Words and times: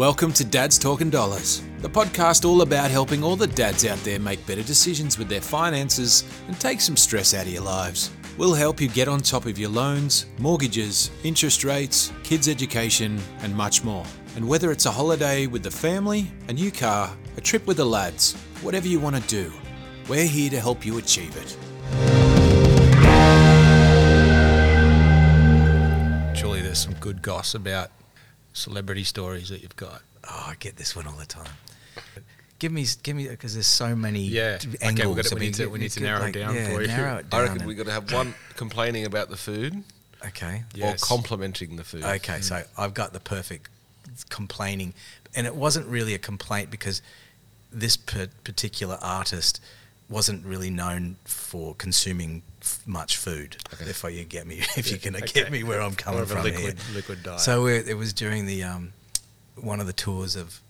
Welcome 0.00 0.32
to 0.32 0.46
Dad's 0.46 0.78
Talking 0.78 1.10
Dollars, 1.10 1.62
the 1.80 1.90
podcast 1.90 2.48
all 2.48 2.62
about 2.62 2.90
helping 2.90 3.22
all 3.22 3.36
the 3.36 3.46
dads 3.46 3.84
out 3.84 3.98
there 3.98 4.18
make 4.18 4.46
better 4.46 4.62
decisions 4.62 5.18
with 5.18 5.28
their 5.28 5.42
finances 5.42 6.24
and 6.46 6.58
take 6.58 6.80
some 6.80 6.96
stress 6.96 7.34
out 7.34 7.44
of 7.44 7.52
your 7.52 7.64
lives. 7.64 8.10
We'll 8.38 8.54
help 8.54 8.80
you 8.80 8.88
get 8.88 9.08
on 9.08 9.20
top 9.20 9.44
of 9.44 9.58
your 9.58 9.68
loans, 9.68 10.24
mortgages, 10.38 11.10
interest 11.22 11.64
rates, 11.64 12.14
kids' 12.22 12.48
education, 12.48 13.20
and 13.40 13.54
much 13.54 13.84
more. 13.84 14.06
And 14.36 14.48
whether 14.48 14.72
it's 14.72 14.86
a 14.86 14.90
holiday 14.90 15.46
with 15.46 15.62
the 15.62 15.70
family, 15.70 16.32
a 16.48 16.54
new 16.54 16.70
car, 16.70 17.14
a 17.36 17.42
trip 17.42 17.66
with 17.66 17.76
the 17.76 17.84
lads, 17.84 18.32
whatever 18.62 18.88
you 18.88 19.00
want 19.00 19.16
to 19.16 19.22
do, 19.28 19.52
we're 20.08 20.24
here 20.24 20.48
to 20.48 20.60
help 20.60 20.86
you 20.86 20.96
achieve 20.96 21.36
it. 21.36 21.58
Surely 26.34 26.62
there's 26.62 26.78
some 26.78 26.94
good 26.94 27.20
goss 27.20 27.54
about 27.54 27.90
celebrity 28.52 29.04
stories 29.04 29.48
that 29.48 29.62
you've 29.62 29.76
got. 29.76 30.02
Oh, 30.28 30.46
I 30.48 30.54
get 30.58 30.76
this 30.76 30.94
one 30.96 31.06
all 31.06 31.14
the 31.16 31.26
time. 31.26 31.50
Give 32.58 32.72
me, 32.72 32.84
give 33.02 33.16
me, 33.16 33.26
because 33.28 33.54
there's 33.54 33.66
so 33.66 33.96
many 33.96 34.20
Yeah. 34.20 34.58
d- 34.58 34.68
Okay, 34.82 35.06
we've 35.06 35.16
got 35.16 35.24
to- 35.26 35.34
we 35.34 35.40
need 35.40 35.54
to- 35.54 35.66
we 35.68 35.78
need 35.78 35.90
to 35.92 36.00
get, 36.00 36.06
narrow 36.06 36.26
it 36.26 36.32
down 36.32 36.54
yeah, 36.54 36.66
for 36.68 36.82
you. 36.82 36.88
Narrow 36.88 37.16
it 37.18 37.30
down 37.30 37.40
I 37.40 37.44
reckon 37.44 37.66
we've 37.66 37.76
got 37.76 37.86
to 37.86 37.92
have 37.92 38.12
one 38.12 38.34
complaining 38.56 39.06
about 39.06 39.30
the 39.30 39.36
food 39.38 39.82
Okay. 40.26 40.64
Yes. 40.74 41.02
or 41.02 41.06
complimenting 41.06 41.76
the 41.76 41.84
food. 41.84 42.04
Okay, 42.04 42.42
so 42.42 42.56
mm. 42.56 42.66
I've 42.76 42.92
got 42.92 43.14
the 43.14 43.20
perfect 43.20 43.70
complaining, 44.28 44.92
and 45.34 45.46
it 45.46 45.56
wasn't 45.56 45.86
really 45.86 46.12
a 46.12 46.18
complaint 46.18 46.70
because 46.70 47.00
this 47.72 47.96
per- 47.96 48.28
particular 48.44 48.98
artist 49.00 49.60
wasn't 50.10 50.44
really 50.44 50.70
known 50.70 51.16
for 51.24 51.74
consuming 51.76 52.42
f- 52.60 52.82
much 52.84 53.16
food. 53.16 53.56
If 53.80 54.02
you 54.04 54.24
get 54.24 54.46
me, 54.46 54.56
if 54.76 54.90
you're 54.90 54.98
gonna 54.98 55.24
Okay. 55.24 55.42
get 55.42 55.52
me 55.52 55.62
where 55.62 55.80
I'm 55.80 55.94
coming 55.94 56.16
More 56.16 56.24
of 56.24 56.30
a 56.32 56.34
from 56.34 56.44
liquid, 56.44 56.78
here. 56.78 56.94
liquid 56.96 57.22
diet. 57.22 57.40
So 57.40 57.62
we're, 57.62 57.76
it 57.76 57.96
was 57.96 58.12
during 58.12 58.46
the 58.46 58.64
um, 58.64 58.92
one 59.56 59.80
of 59.80 59.86
the 59.86 59.92
tours 59.92 60.34
of 60.36 60.60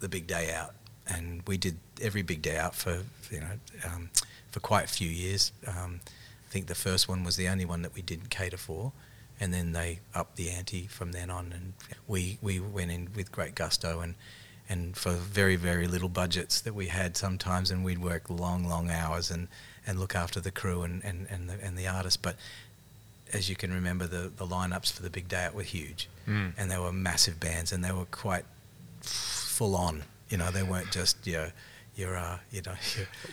the 0.00 0.08
Big 0.08 0.26
Day 0.26 0.52
Out, 0.52 0.74
and 1.06 1.42
we 1.46 1.56
did 1.56 1.76
every 2.02 2.22
Big 2.22 2.42
Day 2.42 2.58
Out 2.58 2.74
for 2.74 3.02
you 3.30 3.40
know 3.40 3.52
um, 3.86 4.10
for 4.50 4.60
quite 4.60 4.84
a 4.84 4.88
few 4.88 5.08
years. 5.08 5.52
Um, 5.66 6.00
I 6.04 6.50
think 6.50 6.66
the 6.66 6.74
first 6.74 7.08
one 7.08 7.24
was 7.24 7.36
the 7.36 7.48
only 7.48 7.64
one 7.64 7.82
that 7.82 7.94
we 7.94 8.02
didn't 8.02 8.30
cater 8.30 8.56
for, 8.56 8.92
and 9.40 9.54
then 9.54 9.72
they 9.72 10.00
upped 10.14 10.36
the 10.36 10.50
ante 10.50 10.86
from 10.88 11.12
then 11.12 11.30
on, 11.30 11.52
and 11.52 11.72
we 12.08 12.38
we 12.42 12.58
went 12.60 12.90
in 12.90 13.08
with 13.14 13.30
great 13.30 13.54
gusto 13.54 14.00
and. 14.00 14.16
And 14.68 14.96
for 14.96 15.12
very, 15.12 15.56
very 15.56 15.86
little 15.86 16.08
budgets 16.08 16.60
that 16.62 16.74
we 16.74 16.86
had 16.88 17.16
sometimes, 17.16 17.70
and 17.70 17.84
we'd 17.84 17.98
work 17.98 18.30
long, 18.30 18.64
long 18.66 18.90
hours 18.90 19.30
and, 19.30 19.48
and 19.86 20.00
look 20.00 20.14
after 20.14 20.40
the 20.40 20.50
crew 20.50 20.82
and, 20.82 21.04
and, 21.04 21.26
and, 21.30 21.50
the, 21.50 21.62
and 21.62 21.76
the 21.76 21.86
artists. 21.86 22.16
But 22.16 22.36
as 23.32 23.50
you 23.50 23.56
can 23.56 23.72
remember, 23.74 24.06
the, 24.06 24.30
the 24.34 24.46
lineups 24.46 24.90
for 24.92 25.02
the 25.02 25.10
big 25.10 25.28
day 25.28 25.44
out 25.44 25.54
were 25.54 25.62
huge, 25.62 26.08
Mm. 26.26 26.52
and 26.56 26.70
they 26.70 26.78
were 26.78 26.90
massive 26.92 27.38
bands, 27.38 27.70
and 27.72 27.84
they 27.84 27.92
were 27.92 28.06
quite 28.06 28.46
full 29.02 29.76
on. 29.76 30.04
You 30.30 30.38
know, 30.38 30.50
they 30.50 30.62
weren't 30.62 30.90
just 30.90 31.26
your 31.26 31.52
your 31.96 32.16
uh, 32.16 32.38
you 32.50 32.62
know. 32.64 32.74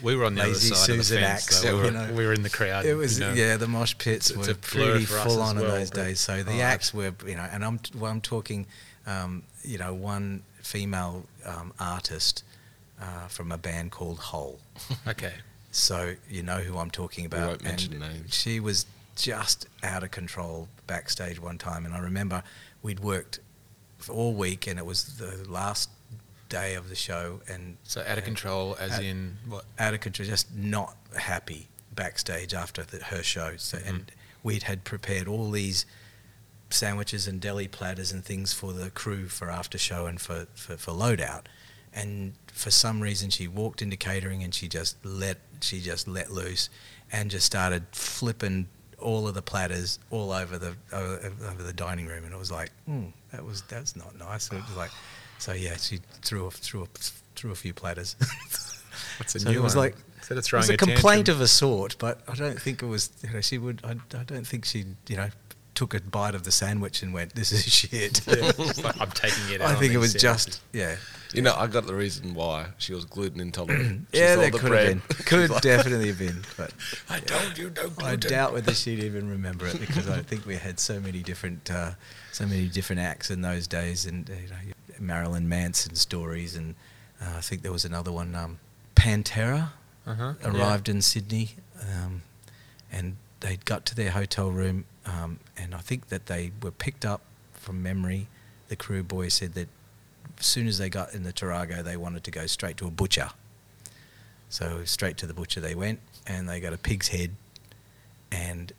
We 0.03 0.15
were 0.15 0.25
on 0.25 0.35
the 0.35 0.43
Lazy 0.43 0.67
other 0.67 0.75
side 0.75 0.85
Susan 0.85 0.99
of 0.99 1.21
the 1.21 1.27
fence. 1.27 1.43
acts, 1.47 1.61
though. 1.61 1.71
we, 1.71 1.77
you 1.77 1.83
were, 1.85 1.91
know. 2.07 2.13
we 2.13 2.25
were 2.25 2.33
in 2.33 2.43
the 2.43 2.49
crowd. 2.49 2.85
it 2.85 2.95
was 2.95 3.17
you 3.19 3.25
know. 3.25 3.33
yeah, 3.33 3.57
the 3.57 3.67
mosh 3.67 3.95
pits 3.97 4.29
It's- 4.29 4.45
were 4.45 4.51
it's 4.51 4.59
a 4.59 4.61
pretty 4.75 5.05
full 5.05 5.41
on 5.41 5.57
in 5.57 5.63
those 5.63 5.89
days. 5.89 6.19
So 6.19 6.43
the 6.43 6.59
Oh, 6.59 6.61
acts 6.61 6.93
were 6.93 7.13
you 7.25 7.35
know, 7.35 7.47
and 7.51 7.63
I'm 7.63 7.79
well, 7.97 8.11
I'm 8.11 8.21
talking, 8.21 8.67
um, 9.07 9.43
you 9.63 9.77
know, 9.77 9.93
one 9.93 10.43
female 10.61 11.25
um, 11.45 11.73
artist 11.79 12.43
uh, 13.01 13.27
from 13.27 13.51
a 13.51 13.57
band 13.57 13.91
called 13.91 14.19
Hole. 14.19 14.59
Okay. 15.07 15.33
So 15.71 16.15
you 16.29 16.43
know 16.43 16.57
who 16.59 16.77
I'm 16.77 16.91
talking 16.91 17.25
about. 17.25 17.47
won't 17.47 17.63
mention 17.63 17.93
and 17.93 18.01
names. 18.01 18.33
She 18.33 18.59
was 18.59 18.85
just 19.15 19.67
out 19.83 20.03
of 20.03 20.11
control 20.11 20.67
backstage 20.87 21.39
one 21.41 21.57
time, 21.57 21.85
and 21.85 21.93
I 21.93 21.99
remember 21.99 22.43
we'd 22.83 22.99
worked 22.99 23.39
all 24.09 24.33
week, 24.33 24.67
and 24.67 24.77
it 24.77 24.85
was 24.85 25.17
the 25.17 25.45
last 25.49 25.89
day 26.49 26.73
of 26.75 26.89
the 26.89 26.95
show, 26.95 27.39
and 27.47 27.77
So 27.83 28.03
out 28.05 28.17
of 28.17 28.25
control, 28.25 28.75
as 28.79 28.91
Out- 28.93 29.03
in 29.03 29.37
what? 29.47 29.63
out 29.79 29.93
of 29.93 30.01
control, 30.01 30.27
just 30.27 30.53
not 30.53 30.97
happy 31.17 31.69
backstage 31.95 32.53
after 32.53 32.83
the, 32.83 32.97
her 33.05 33.23
show. 33.23 33.53
So, 33.57 33.77
Mm-hmm. 33.77 33.87
and 33.89 34.11
we'd 34.43 34.63
had 34.63 34.83
prepared 34.83 35.27
all 35.27 35.51
these 35.51 35.85
sandwiches 36.73 37.27
and 37.27 37.39
deli 37.41 37.67
platters 37.67 38.11
and 38.11 38.23
things 38.23 38.53
for 38.53 38.73
the 38.73 38.89
crew 38.89 39.27
for 39.27 39.49
after 39.49 39.77
show 39.77 40.05
and 40.05 40.19
for, 40.19 40.47
for, 40.55 40.77
for 40.77 40.91
loadout. 40.91 41.43
And 41.93 42.33
for 42.53 42.71
some 42.71 43.01
reason, 43.01 43.29
she 43.29 43.47
walked 43.47 43.81
into 43.81 43.97
catering 43.97 44.43
and 44.43 44.53
she 44.53 44.67
just 44.67 45.03
let 45.05 45.37
she 45.61 45.79
just 45.81 46.07
let 46.07 46.31
loose 46.31 46.69
and 47.11 47.29
just 47.29 47.45
started 47.45 47.83
flipping 47.91 48.67
all 48.97 49.27
of 49.27 49.33
the 49.33 49.41
platters 49.41 49.99
all 50.09 50.31
over 50.31 50.57
the 50.57 50.75
over, 50.93 51.31
over 51.49 51.63
the 51.63 51.73
dining 51.73 52.05
room. 52.07 52.23
And 52.23 52.33
it 52.33 52.37
was 52.37 52.51
like, 52.51 52.71
hmm, 52.85 53.05
that 53.33 53.43
was 53.43 53.61
that's 53.63 53.95
not 53.95 54.17
nice. 54.17 54.47
It 54.51 54.61
was 54.67 54.77
like, 54.77 54.91
so 55.37 55.51
yeah, 55.53 55.75
she 55.75 55.99
threw 56.21 56.45
a, 56.47 56.51
threw 56.51 56.83
a, 56.83 56.87
threw 57.35 57.51
a 57.51 57.55
few 57.55 57.73
platters. 57.73 58.15
What's 59.17 59.35
a 59.35 59.39
So 59.39 59.49
new 59.51 59.57
it 59.57 59.61
was 59.61 59.75
one? 59.75 59.85
like 59.85 59.95
Instead 60.17 60.37
of 60.37 60.45
it 60.45 60.53
was 60.53 60.69
a, 60.69 60.73
a 60.73 60.77
complaint 60.77 61.25
tantrum. 61.25 61.37
of 61.37 61.41
a 61.41 61.47
sort, 61.47 61.95
but 61.99 62.21
I 62.27 62.35
don't 62.35 62.59
think 62.61 62.81
it 62.81 62.85
was. 62.85 63.09
You 63.23 63.31
know, 63.33 63.41
she 63.41 63.57
would. 63.57 63.81
I, 63.83 63.91
I 64.17 64.23
don't 64.23 64.45
think 64.47 64.65
she, 64.65 64.85
you 65.07 65.17
know, 65.17 65.29
took 65.81 65.95
a 65.95 65.99
bite 65.99 66.35
of 66.35 66.43
the 66.43 66.51
sandwich 66.51 67.01
and 67.01 67.11
went, 67.11 67.33
"This 67.33 67.51
is 67.51 67.63
shit." 67.79 68.21
Yeah, 68.27 68.51
like, 68.83 69.01
I'm 69.01 69.09
taking 69.11 69.49
it. 69.53 69.61
Out 69.61 69.71
I 69.71 69.75
think 69.79 69.93
it 69.93 69.97
was 69.97 70.11
sandwiches. 70.11 70.45
just, 70.45 70.61
yeah, 70.73 70.95
You 71.33 71.41
know, 71.41 71.55
I 71.55 71.65
got 71.65 71.87
the 71.87 71.95
reason 71.95 72.35
why 72.35 72.67
she 72.77 72.93
was 72.93 73.05
gluten 73.05 73.39
intolerant. 73.39 74.07
She 74.13 74.19
yeah. 74.19 74.35
saw 74.35 74.41
There 74.41 74.51
the 74.51 74.59
could 74.59 74.69
bread. 74.69 74.87
have 74.99 75.07
been, 75.07 75.17
could 75.25 75.61
definitely 75.61 76.07
have 76.09 76.19
been, 76.19 76.41
but 76.57 76.71
I 77.09 77.19
told 77.19 77.57
you 77.57 77.71
no 77.75 77.91
I 78.05 78.15
doubt 78.15 78.53
whether 78.53 78.73
she'd 78.75 79.03
even 79.03 79.27
remember 79.29 79.65
it 79.65 79.79
because 79.79 80.07
I 80.07 80.19
think 80.21 80.45
we 80.45 80.55
had 80.55 80.79
so 80.79 80.99
many 80.99 81.23
different, 81.23 81.71
uh, 81.71 81.91
so 82.31 82.45
many 82.45 82.67
different 82.67 83.01
acts 83.01 83.31
in 83.31 83.41
those 83.41 83.65
days, 83.67 84.05
and 84.05 84.29
you 84.29 84.35
know, 84.51 84.73
Marilyn 84.99 85.49
Manson 85.49 85.95
stories, 85.95 86.55
and 86.55 86.75
uh, 87.21 87.37
I 87.37 87.41
think 87.41 87.63
there 87.63 87.71
was 87.71 87.85
another 87.85 88.11
one, 88.11 88.35
um, 88.35 88.59
Pantera. 88.95 89.69
Uh-huh. 90.05 90.33
arrived 90.43 90.89
in 90.89 90.99
Sydney, 91.01 91.51
um, 91.79 92.23
and 92.91 93.17
they'd 93.41 93.63
got 93.65 93.85
to 93.85 93.95
their 93.95 94.09
hotel 94.11 94.49
room, 94.49 94.85
um, 95.05 95.39
and 95.57 95.73
I 95.73 95.79
think 95.79 96.09
that 96.09 96.27
they 96.27 96.51
were 96.61 96.71
picked 96.71 97.05
up 97.05 97.21
from 97.53 97.81
memory. 97.81 98.27
The 98.67 98.75
crew 98.75 99.03
boy 99.03 99.29
said 99.29 99.53
that 99.53 99.67
as 100.39 100.45
soon 100.45 100.67
as 100.67 100.77
they 100.77 100.89
got 100.89 101.13
in 101.13 101.23
the 101.23 101.33
Tarago, 101.33 101.83
they 101.83 101.97
wanted 101.97 102.23
to 102.23 102.31
go 102.31 102.45
straight 102.47 102.77
to 102.77 102.87
a 102.87 102.91
butcher. 102.91 103.29
So 104.49 104.83
straight 104.85 105.17
to 105.17 105.27
the 105.27 105.33
butcher 105.33 105.59
they 105.61 105.75
went, 105.75 105.99
and 106.27 106.47
they 106.47 106.59
got 106.59 106.73
a 106.73 106.77
pig's 106.77 107.09
head, 107.09 107.31
and 108.31 108.71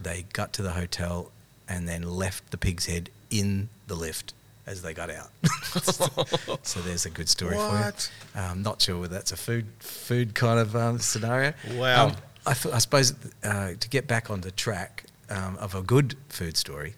they 0.00 0.24
got 0.32 0.52
to 0.54 0.62
the 0.62 0.72
hotel, 0.72 1.30
and 1.68 1.88
then 1.88 2.02
left 2.02 2.50
the 2.50 2.58
pig's 2.58 2.86
head 2.86 3.10
in 3.30 3.68
the 3.86 3.94
lift 3.94 4.34
as 4.66 4.82
they 4.82 4.92
got 4.94 5.10
out. 5.10 5.30
so 6.62 6.80
there's 6.80 7.06
a 7.06 7.10
good 7.10 7.28
story 7.28 7.56
What? 7.56 8.10
for 8.32 8.38
you. 8.38 8.44
Um, 8.44 8.62
not 8.62 8.80
sure 8.82 8.98
whether 8.98 9.14
that's 9.14 9.32
a 9.32 9.36
food 9.36 9.66
food 9.78 10.34
kind 10.34 10.58
of 10.58 10.76
um, 10.76 10.98
scenario. 10.98 11.54
Wow. 11.74 12.06
Um, 12.06 12.16
I, 12.46 12.54
th- 12.54 12.74
I 12.74 12.78
suppose 12.78 13.14
uh, 13.44 13.72
to 13.78 13.88
get 13.88 14.06
back 14.06 14.30
on 14.30 14.40
the 14.40 14.50
track 14.50 15.04
um, 15.30 15.56
of 15.58 15.74
a 15.74 15.82
good 15.82 16.16
food 16.28 16.56
story, 16.56 16.94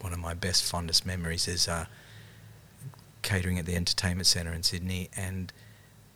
one 0.00 0.12
of 0.12 0.18
my 0.18 0.34
best 0.34 0.64
fondest 0.64 1.06
memories 1.06 1.48
is 1.48 1.68
uh, 1.68 1.86
catering 3.22 3.58
at 3.58 3.66
the 3.66 3.76
entertainment 3.76 4.26
centre 4.26 4.52
in 4.52 4.62
Sydney, 4.62 5.08
and 5.16 5.52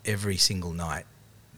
every 0.04 0.36
single 0.36 0.72
night 0.72 1.06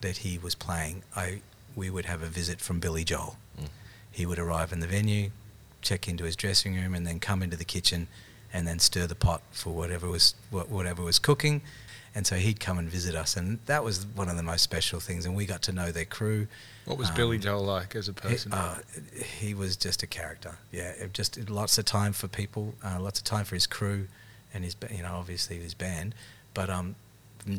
that 0.00 0.18
he 0.18 0.38
was 0.38 0.54
playing, 0.54 1.02
I 1.16 1.40
we 1.74 1.90
would 1.90 2.06
have 2.06 2.22
a 2.22 2.26
visit 2.26 2.60
from 2.60 2.78
Billy 2.78 3.04
Joel. 3.04 3.36
Mm. 3.60 3.68
He 4.10 4.26
would 4.26 4.38
arrive 4.38 4.72
in 4.72 4.78
the 4.78 4.86
venue, 4.86 5.30
check 5.82 6.06
into 6.06 6.24
his 6.24 6.36
dressing 6.36 6.76
room, 6.76 6.94
and 6.94 7.06
then 7.06 7.18
come 7.18 7.42
into 7.42 7.56
the 7.56 7.64
kitchen, 7.64 8.06
and 8.54 8.66
then 8.66 8.78
stir 8.78 9.06
the 9.06 9.14
pot 9.14 9.42
for 9.52 9.74
whatever 9.74 10.08
was 10.08 10.34
whatever 10.50 11.02
was 11.02 11.18
cooking. 11.18 11.60
And 12.16 12.24
so 12.24 12.36
he'd 12.36 12.60
come 12.60 12.78
and 12.78 12.88
visit 12.88 13.16
us, 13.16 13.36
and 13.36 13.58
that 13.66 13.82
was 13.82 14.06
one 14.06 14.28
of 14.28 14.36
the 14.36 14.42
most 14.44 14.62
special 14.62 15.00
things. 15.00 15.26
And 15.26 15.34
we 15.34 15.46
got 15.46 15.62
to 15.62 15.72
know 15.72 15.90
their 15.90 16.04
crew. 16.04 16.46
What 16.84 16.96
was 16.96 17.08
Um, 17.08 17.16
Billy 17.16 17.38
Joel 17.38 17.64
like 17.64 17.96
as 17.96 18.08
a 18.08 18.12
He, 18.12 18.20
person? 18.20 18.52
uh, 18.52 18.78
he 19.40 19.52
was 19.52 19.76
just 19.76 20.04
a 20.04 20.06
character. 20.06 20.56
Yeah, 20.70 20.90
it 20.90 21.12
just 21.12 21.50
lots 21.50 21.76
of 21.76 21.84
time 21.86 22.12
for 22.12 22.28
people, 22.28 22.76
uh, 22.84 23.00
lots 23.00 23.18
of 23.18 23.24
time 23.24 23.44
for 23.44 23.56
his 23.56 23.66
crew, 23.66 24.06
and 24.54 24.62
his 24.62 24.76
you 24.92 25.02
know 25.02 25.14
obviously 25.16 25.58
his 25.58 25.74
band. 25.74 26.14
But 26.54 26.70
um, 26.70 26.94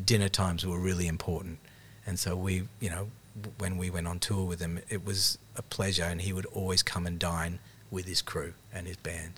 dinner 0.06 0.30
times 0.30 0.64
were 0.64 0.80
really 0.80 1.06
important, 1.06 1.58
and 2.06 2.18
so 2.18 2.34
we 2.34 2.66
you 2.80 2.88
know 2.88 3.10
when 3.58 3.76
we 3.76 3.90
went 3.90 4.06
on 4.08 4.18
tour 4.18 4.46
with 4.46 4.60
him, 4.60 4.80
it 4.88 5.04
was 5.04 5.36
a 5.54 5.62
pleasure, 5.62 6.04
and 6.04 6.22
he 6.22 6.32
would 6.32 6.46
always 6.46 6.82
come 6.82 7.06
and 7.06 7.18
dine 7.18 7.58
with 7.90 8.06
his 8.06 8.22
crew 8.22 8.54
and 8.72 8.86
his 8.86 8.96
band, 8.96 9.34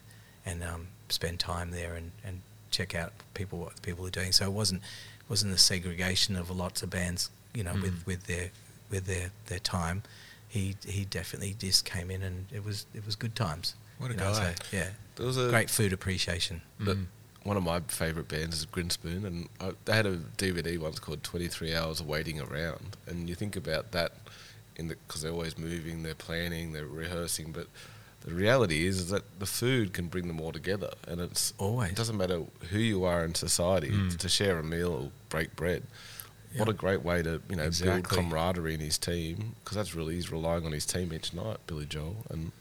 and 0.46 0.62
um, 0.62 0.86
spend 1.08 1.38
time 1.40 1.70
there 1.70 1.94
and, 1.94 2.10
and 2.24 2.40
check 2.70 2.94
out 2.94 3.12
people 3.34 3.58
what 3.58 3.80
people 3.82 4.06
are 4.06 4.10
doing. 4.10 4.32
So 4.32 4.44
it 4.46 4.52
wasn't 4.52 4.82
wasn't 5.28 5.52
the 5.52 5.58
segregation 5.58 6.36
of 6.36 6.50
lots 6.50 6.82
of 6.82 6.90
bands, 6.90 7.30
you 7.54 7.62
know, 7.62 7.72
Mm. 7.74 7.82
with, 7.82 8.06
with 8.06 8.24
their 8.26 8.50
with 8.90 9.06
their, 9.06 9.30
their 9.46 9.58
time. 9.58 10.02
He 10.48 10.76
he 10.86 11.04
definitely 11.04 11.54
just 11.58 11.84
came 11.84 12.10
in 12.10 12.22
and 12.22 12.46
it 12.52 12.64
was 12.64 12.86
it 12.94 13.04
was 13.04 13.16
good 13.16 13.34
times. 13.34 13.74
What 13.98 14.10
a 14.10 14.14
you 14.14 14.20
know, 14.20 14.32
guy. 14.32 14.54
so, 14.54 14.76
yeah, 14.76 14.90
There 15.16 15.26
was 15.26 15.36
a 15.36 15.48
great 15.50 15.68
food 15.70 15.92
appreciation. 15.92 16.62
the- 16.78 16.94
Mm. 16.94 17.06
one 17.42 17.56
of 17.56 17.62
my 17.64 17.80
favourite 17.88 18.28
bands 18.28 18.56
is 18.58 18.66
Grinspoon, 18.66 19.24
and 19.24 19.48
I, 19.60 19.72
they 19.86 19.94
had 19.94 20.06
a 20.06 20.16
DVD 20.36 20.78
once 20.78 20.98
called 20.98 21.22
Twenty 21.22 21.48
Three 21.48 21.74
Hours 21.74 22.00
of 22.00 22.06
Waiting 22.06 22.40
Around, 22.40 22.96
and 23.06 23.28
you 23.28 23.34
think 23.34 23.56
about 23.56 23.92
that 23.92 24.12
in 24.76 24.88
the 24.88 24.96
because 25.06 25.22
they're 25.22 25.32
always 25.32 25.58
moving, 25.58 26.02
they're 26.04 26.14
planning, 26.14 26.72
they're 26.72 26.86
rehearsing, 26.86 27.50
but 27.52 27.66
the 28.22 28.34
reality 28.34 28.86
is, 28.86 28.98
is 28.98 29.08
that 29.10 29.22
the 29.38 29.46
food 29.46 29.92
can 29.92 30.08
bring 30.08 30.26
them 30.28 30.40
all 30.40 30.52
together, 30.52 30.90
and 31.06 31.20
it's 31.20 31.54
Always. 31.58 31.90
It 31.92 31.96
doesn't 31.96 32.16
matter 32.16 32.42
who 32.70 32.78
you 32.78 33.04
are 33.04 33.24
in 33.24 33.34
society 33.34 33.90
Mm. 33.90 34.16
to 34.18 34.28
share 34.28 34.58
a 34.58 34.64
meal 34.64 34.92
or 34.92 35.10
break 35.28 35.54
bread. 35.56 35.84
What 36.56 36.68
a 36.68 36.72
great 36.72 37.02
way 37.02 37.22
to 37.22 37.40
you 37.48 37.56
know 37.56 37.70
build 37.70 38.08
camaraderie 38.08 38.74
in 38.74 38.80
his 38.80 38.98
team 38.98 39.54
because 39.62 39.76
that's 39.76 39.94
really 39.94 40.14
he's 40.14 40.32
relying 40.32 40.64
on 40.66 40.72
his 40.72 40.86
team 40.86 41.12
each 41.12 41.32
night, 41.34 41.58
Billy 41.66 41.84
Joel, 41.86 42.24
and 42.30 42.52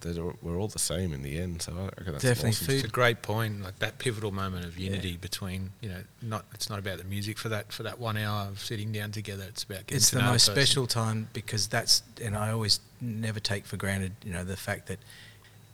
they're, 0.00 0.22
we're 0.42 0.58
all 0.58 0.68
the 0.68 0.78
same 0.78 1.12
in 1.12 1.22
the 1.22 1.38
end. 1.38 1.62
So 1.62 1.72
I 1.72 1.84
reckon 1.84 2.12
that's 2.12 2.22
Definitely 2.24 2.50
awesome. 2.50 2.66
food- 2.66 2.74
It's 2.76 2.84
a 2.84 2.88
great 2.88 3.22
point, 3.22 3.62
like 3.62 3.78
that 3.80 3.98
pivotal 3.98 4.30
moment 4.30 4.64
of 4.64 4.78
unity 4.78 5.16
between 5.16 5.70
you 5.80 5.88
know, 5.88 6.02
not 6.22 6.44
it's 6.54 6.70
not 6.70 6.78
about 6.78 6.98
the 6.98 7.04
music 7.04 7.38
for 7.38 7.48
that 7.48 7.72
for 7.72 7.82
that 7.82 7.98
one 7.98 8.16
hour 8.16 8.48
of 8.48 8.60
sitting 8.60 8.92
down 8.92 9.12
together. 9.12 9.44
It's 9.48 9.64
about 9.64 9.86
getting 9.86 9.96
it's 9.96 10.10
the 10.10 10.20
most 10.20 10.48
person. 10.48 10.54
special 10.54 10.86
time 10.86 11.28
because 11.32 11.68
that's 11.68 12.02
and 12.22 12.36
I 12.36 12.50
always 12.50 12.80
never 13.00 13.40
take 13.40 13.66
for 13.66 13.76
granted 13.76 14.12
you 14.24 14.32
know 14.32 14.44
the 14.44 14.56
fact 14.56 14.86
that 14.88 14.98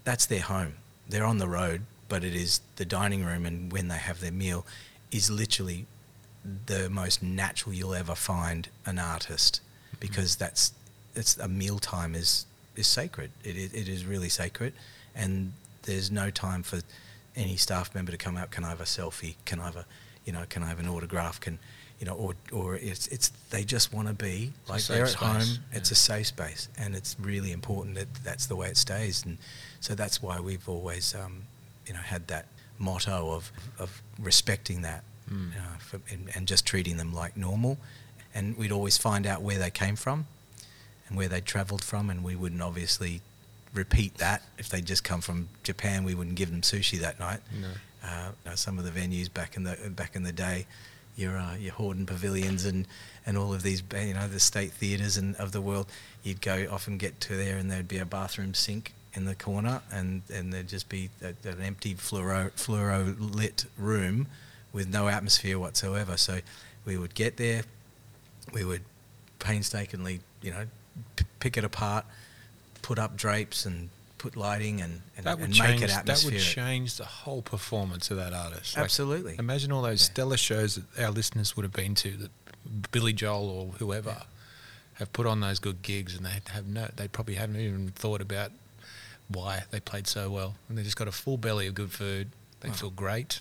that's 0.05 0.27
their 0.27 0.43
home 0.43 0.75
they're 1.09 1.25
on 1.25 1.39
the 1.39 1.49
road 1.49 1.83
but 2.09 2.25
it 2.25 2.35
is 2.35 2.61
the 2.77 2.85
dining 2.85 3.25
room 3.25 3.47
and 3.47 3.73
when 3.73 3.89
they 3.89 3.97
have 3.97 4.21
their 4.21 4.33
meal 4.33 4.67
is 5.11 5.31
literally 5.31 5.87
the 6.67 6.91
most 6.91 7.23
natural 7.23 7.75
you'll 7.75 7.95
ever 7.95 8.15
find 8.15 8.69
an 8.85 8.99
artist 8.99 9.61
mm-hmm. 9.87 9.97
because 10.01 10.37
that's 10.37 10.73
it's 11.15 11.37
a 11.39 11.49
mealtime 11.49 12.15
is 12.15 12.47
is 12.77 12.87
sacred. 12.87 13.31
It, 13.43 13.57
it, 13.57 13.75
it 13.75 13.89
is 13.89 14.05
really 14.05 14.29
sacred. 14.29 14.73
And 15.15 15.53
there's 15.83 16.11
no 16.11 16.31
time 16.31 16.63
for 16.63 16.81
any 17.37 17.57
staff 17.57 17.95
member 17.95 18.13
to 18.13 18.19
come 18.19 18.37
out 18.37 18.51
can 18.51 18.65
I 18.65 18.69
have 18.69 18.81
a 18.81 18.85
selfie? 18.85 19.35
Can 19.45 19.61
I 19.61 19.65
have 19.67 19.77
a 19.77 19.87
you 20.25 20.33
know 20.33 20.45
can 20.49 20.63
I 20.63 20.67
have 20.69 20.79
an 20.81 20.89
autograph? 20.89 21.41
Can 21.41 21.59
you 22.01 22.07
know 22.07 22.15
or 22.15 22.35
or 22.53 22.77
it's 22.77 23.07
it's 23.09 23.29
they 23.51 23.65
just 23.65 23.93
want 23.93 24.09
to 24.09 24.15
be 24.15 24.53
like 24.69 24.83
they're 24.85 25.05
at 25.05 25.11
space, 25.11 25.21
home. 25.57 25.65
it's 25.73 25.91
a 25.91 25.95
safe 25.95 26.27
space. 26.29 26.69
And 26.79 26.95
it's 26.95 27.17
really 27.21 27.53
important 27.53 27.97
that 27.97 28.13
that's 28.25 28.47
the 28.47 28.57
way 28.57 28.69
it 28.69 28.77
stays. 28.77 29.25
And 29.25 29.39
so 29.81 29.95
that's 29.95 30.23
why 30.23 30.41
we've 30.41 30.69
always 30.69 31.15
um, 31.15 31.43
you 31.87 31.93
know 31.95 32.01
had 32.01 32.27
that 32.29 32.47
motto 32.79 33.31
of 33.31 33.51
of 33.79 34.03
respecting 34.19 34.83
that 34.83 35.05
Mm. 35.33 35.53
uh, 35.57 35.79
for, 35.79 36.01
and, 36.13 36.29
and 36.35 36.47
just 36.47 36.67
treating 36.67 36.99
them 36.99 37.15
like 37.15 37.35
normal. 37.35 37.79
And 38.35 38.59
we'd 38.59 38.71
always 38.73 38.99
find 38.99 39.27
out 39.27 39.41
where 39.41 39.59
they 39.59 39.71
came 39.71 39.97
from 39.97 40.27
and 41.09 41.17
where 41.17 41.29
they 41.29 41.41
travelled 41.41 41.83
from 41.85 42.11
and 42.11 42.25
we 42.25 42.35
wouldn't 42.37 42.63
obviously 42.63 43.21
repeat 43.73 44.15
that 44.19 44.43
if 44.59 44.69
they'd 44.69 44.87
just 44.87 45.03
come 45.05 45.21
from 45.21 45.49
Japan 45.65 46.05
we 46.05 46.15
wouldn't 46.15 46.37
give 46.37 46.51
them 46.51 46.61
sushi 46.63 46.99
that 47.01 47.19
night 47.19 47.41
No. 47.61 47.69
uh, 48.05 48.29
you 48.45 48.51
know, 48.51 48.57
some 48.57 48.79
of 48.79 48.85
the 48.85 48.91
venues 48.91 49.33
back 49.33 49.57
in 49.57 49.65
the 49.65 49.77
back 49.91 50.15
in 50.17 50.23
the 50.23 50.33
day, 50.33 50.67
your 51.17 51.37
uh, 51.39 51.57
your 51.57 51.73
Hordern 51.75 52.07
pavilions 52.07 52.65
and, 52.65 52.87
and 53.27 53.37
all 53.39 53.53
of 53.55 53.63
these 53.63 53.83
you 53.95 54.15
know 54.15 54.29
the 54.29 54.41
state 54.41 54.73
theatres 54.73 55.17
and 55.17 55.35
of 55.37 55.53
the 55.53 55.61
world, 55.61 55.87
you'd 56.23 56.41
go 56.41 56.67
often 56.71 56.99
get 56.99 57.21
to 57.21 57.37
there 57.37 57.57
and 57.57 57.71
there'd 57.71 57.89
be 57.89 57.99
a 57.99 58.05
bathroom 58.07 58.55
sink 58.55 58.93
in 59.15 59.25
the 59.27 59.35
corner 59.35 59.81
and, 59.93 60.23
and 60.33 60.53
there'd 60.53 60.67
just 60.69 60.89
be 60.89 61.09
a, 61.23 61.29
an 61.49 61.61
empty 61.63 61.95
fluoro 61.95 62.51
fluoro 62.53 63.15
lit 63.35 63.65
room 63.79 64.27
with 64.73 64.89
no 64.89 65.09
atmosphere 65.09 65.59
whatsoever. 65.59 66.17
So 66.17 66.41
we 66.85 66.97
would 66.99 67.15
get 67.15 67.37
there, 67.37 67.63
we 68.53 68.65
would 68.65 68.83
painstakingly 69.39 70.21
you 70.43 70.51
know 70.51 70.67
p- 71.17 71.25
pick 71.41 71.57
it 71.57 71.65
apart, 71.65 72.05
put 72.83 72.99
up 72.99 73.17
drapes 73.17 73.65
and 73.67 73.91
put 74.19 74.37
lighting 74.37 74.81
and, 74.81 75.03
and, 75.17 75.27
That 75.27 75.37
would 75.39 75.47
and 75.47 75.55
change. 75.55 75.81
make 75.83 75.91
it 75.91 76.07
That 76.07 76.23
would 76.25 76.39
change 76.41 76.97
the 76.97 77.05
whole 77.05 77.43
performance 77.43 78.11
of 78.11 78.17
that 78.17 78.33
artist. 78.33 78.77
Like, 78.77 78.85
Absolutely. 78.85 79.37
imagine 79.39 79.71
all 79.73 79.83
those 79.83 80.01
Yeah. 80.03 80.13
stellar 80.13 80.37
shows 80.37 80.77
that 80.77 81.03
our 81.05 81.11
listeners 81.11 81.57
would 81.57 81.65
have 81.65 81.73
been 81.73 81.95
to 81.97 82.11
that 82.17 82.31
Billy 82.91 83.13
Joel 83.13 83.49
or 83.51 83.73
whoever 83.79 84.23
have 84.95 85.13
put 85.13 85.27
on 85.27 85.41
those 85.41 85.59
good 85.59 85.83
gigs, 85.83 86.15
and 86.15 86.25
they 86.25 86.41
have 86.51 86.67
no. 86.67 86.89
They 86.97 87.09
probably 87.09 87.35
haven't 87.35 87.57
even 87.61 87.89
thought 87.91 88.21
about 88.23 88.53
why 89.29 89.65
they 89.71 89.81
played 89.81 90.07
so 90.07 90.31
well, 90.31 90.55
and 90.69 90.79
they 90.79 90.83
just 90.83 90.97
got 90.97 91.09
a 91.09 91.13
full 91.13 91.37
belly 91.37 91.67
of 91.67 91.75
good 91.75 91.91
food. 91.93 92.31
They 92.61 92.69
Wow. 92.69 92.75
feel 92.75 92.91
great. 92.91 93.41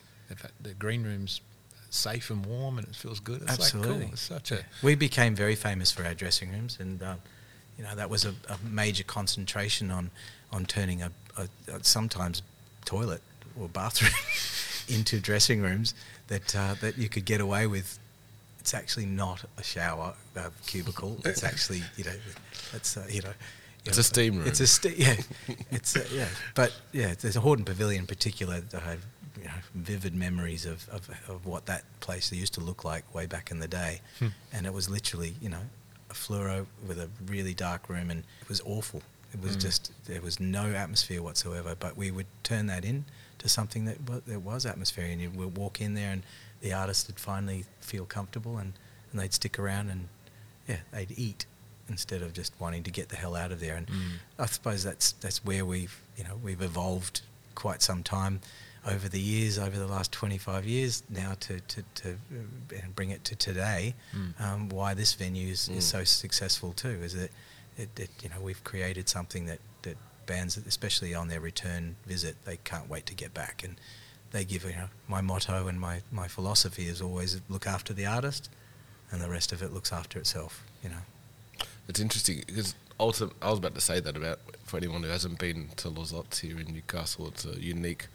The 0.59 0.73
green 0.73 1.03
room's 1.03 1.41
safe 1.91 2.29
and 2.31 2.43
warm, 2.45 2.79
and 2.79 2.87
it 2.87 2.95
feels 2.95 3.19
good. 3.19 3.43
It's 3.43 3.51
Absolutely. 3.51 3.91
like 3.91 4.01
cool. 4.01 4.13
It's 4.13 4.21
such 4.21 4.51
a 4.51 4.65
We 4.81 4.95
became 4.95 5.35
very 5.35 5.55
famous 5.55 5.91
for 5.91 6.03
our 6.03 6.15
dressing 6.15 6.51
rooms, 6.51 6.77
and 6.79 7.01
um, 7.03 7.21
you 7.77 7.83
know 7.83 7.95
that 7.95 8.09
was 8.09 8.25
a, 8.25 8.33
a 8.49 8.57
major 8.63 9.03
concentration 9.03 9.91
on 9.91 10.11
on 10.51 10.65
turning 10.65 11.01
a, 11.01 11.11
a, 11.37 11.47
a 11.73 11.83
sometimes 11.83 12.41
toilet 12.85 13.21
or 13.59 13.67
bathroom 13.67 14.11
into 14.87 15.19
dressing 15.19 15.61
rooms 15.61 15.93
that 16.27 16.55
uh, 16.55 16.75
that 16.81 16.97
you 16.97 17.09
could 17.09 17.25
get 17.25 17.41
away 17.41 17.67
with. 17.67 17.99
It's 18.59 18.73
actually 18.73 19.05
not 19.07 19.43
a 19.57 19.63
shower 19.63 20.13
uh, 20.37 20.49
cubicle. 20.67 21.17
It's 21.25 21.43
actually 21.51 21.81
you 21.97 22.03
know 22.05 22.15
it's 22.73 22.95
uh, 22.97 23.05
you 23.09 23.21
know. 23.21 23.33
It's 23.85 23.97
a 23.97 24.03
steam 24.03 24.37
room. 24.37 24.47
It's 24.47 24.61
a 24.61 24.67
ste- 24.67 24.97
yeah, 24.97 25.15
it's 25.69 25.97
a, 25.97 26.05
yeah. 26.15 26.29
But 26.55 26.71
yeah, 26.93 27.15
there's 27.19 27.35
a 27.35 27.41
Hordern 27.41 27.65
Pavilion 27.65 28.03
in 28.03 28.07
particular 28.07 28.61
that 28.61 28.81
I 28.81 28.91
have 28.91 29.05
you 29.37 29.43
know, 29.43 29.51
vivid 29.75 30.15
memories 30.15 30.65
of, 30.65 30.87
of, 30.87 31.09
of 31.27 31.45
what 31.45 31.65
that 31.65 31.83
place 31.99 32.31
used 32.31 32.53
to 32.53 32.61
look 32.61 32.85
like 32.85 33.13
way 33.13 33.25
back 33.25 33.51
in 33.51 33.59
the 33.59 33.67
day, 33.67 33.99
Hmm. 34.19 34.27
and 34.53 34.65
it 34.65 34.71
was 34.73 34.89
literally 34.89 35.35
you 35.41 35.49
know 35.49 35.63
a 36.13 36.15
fluoro 36.15 36.65
with 36.87 36.99
a 36.99 37.09
really 37.25 37.53
dark 37.53 37.89
room, 37.89 38.09
and 38.09 38.23
it 38.41 38.47
was 38.49 38.61
awful. 38.65 39.01
It 39.33 39.41
was 39.41 39.57
Mm. 39.57 39.61
just 39.61 39.91
there 40.05 40.21
was 40.21 40.39
no 40.39 40.73
atmosphere 40.73 41.21
whatsoever. 41.21 41.75
But 41.75 41.97
we 41.97 42.11
would 42.11 42.27
turn 42.43 42.67
that 42.67 42.85
in 42.85 43.05
to 43.39 43.49
something 43.49 43.85
that 43.85 44.01
wa- 44.07 44.21
there 44.25 44.39
was 44.39 44.65
atmosphere, 44.65 45.05
and 45.05 45.19
you 45.21 45.29
would 45.31 45.57
walk 45.57 45.81
in 45.81 45.95
there, 45.95 46.11
and 46.11 46.23
the 46.61 46.71
artist 46.73 47.07
would 47.07 47.19
finally 47.19 47.65
feel 47.81 48.05
comfortable, 48.05 48.57
and, 48.57 48.73
and 49.11 49.19
they'd 49.19 49.33
stick 49.33 49.57
around, 49.59 49.89
and 49.89 50.07
yeah, 50.67 50.77
they'd 50.91 51.13
eat 51.17 51.45
instead 51.89 52.21
of 52.21 52.31
just 52.33 52.53
wanting 52.59 52.83
to 52.83 52.91
get 52.91 53.09
the 53.09 53.15
hell 53.17 53.35
out 53.35 53.51
of 53.51 53.59
there. 53.59 53.75
And 53.75 53.87
Mm. 53.87 54.11
I 54.39 54.45
suppose 54.45 54.83
that's 54.83 55.13
that's 55.13 55.43
where 55.43 55.65
we've 55.65 55.99
you 56.17 56.23
know 56.23 56.35
we've 56.37 56.61
evolved 56.61 57.21
quite 57.55 57.81
some 57.81 58.03
time 58.03 58.39
over 58.85 59.07
the 59.09 59.19
years, 59.19 59.57
over 59.57 59.77
the 59.77 59.87
last 59.87 60.11
25 60.11 60.65
years 60.65 61.03
now 61.09 61.33
to 61.41 61.59
to, 61.61 61.83
to 61.95 62.09
uh, 62.13 62.75
bring 62.95 63.09
it 63.11 63.23
to 63.25 63.35
today. 63.35 63.95
Mm. 64.15 64.41
Um, 64.41 64.69
why 64.69 64.93
this 64.93 65.13
venue 65.13 65.49
is, 65.51 65.69
is 65.69 65.85
Mm. 65.85 65.91
so 65.91 66.03
successful 66.03 66.73
too 66.73 66.99
is 67.03 67.13
that 67.13 67.31
it, 67.77 67.89
it 67.99 68.09
you 68.21 68.29
know 68.29 68.41
we've 68.41 68.63
created 68.63 69.07
something 69.09 69.45
that 69.45 69.59
that 69.83 69.97
bands, 70.25 70.57
especially 70.57 71.13
on 71.15 71.27
their 71.27 71.39
return 71.41 71.95
visit, 72.05 72.35
they 72.45 72.57
can't 72.63 72.89
wait 72.89 73.05
to 73.07 73.13
get 73.15 73.33
back 73.33 73.63
and. 73.63 73.75
They 74.31 74.43
give 74.45 74.63
you 74.63 74.71
know 74.71 74.89
my 75.07 75.21
motto 75.21 75.67
and 75.67 75.79
my, 75.79 76.01
my 76.11 76.27
philosophy 76.27 76.87
is 76.87 77.01
always 77.03 77.39
look 77.49 77.67
after 77.67 77.93
the 77.93 78.07
artist, 78.07 78.49
and 79.11 79.21
the 79.21 79.29
rest 79.29 79.51
of 79.53 79.61
it 79.61 79.71
looks 79.71 79.93
after 79.93 80.17
itself. 80.17 80.63
You 80.81 80.89
know. 80.89 81.03
It's 81.87 81.99
interesting 81.99 82.41
because 82.47 82.73
ultim- 82.99 83.33
I 83.43 83.51
was 83.51 83.59
about 83.59 83.75
to 83.75 83.81
say 83.81 83.99
that 83.99 84.17
about 84.17 84.39
for 84.65 84.77
anyone 84.77 85.03
who 85.03 85.09
hasn't 85.09 85.37
been 85.37 85.67
to 85.75 85.87
Lizottes 85.91 86.39
here 86.39 86.57
in 86.59 86.73
Newcastle, 86.73 87.27
it's 87.27 87.45
a 87.45 87.61
unique 87.61 88.07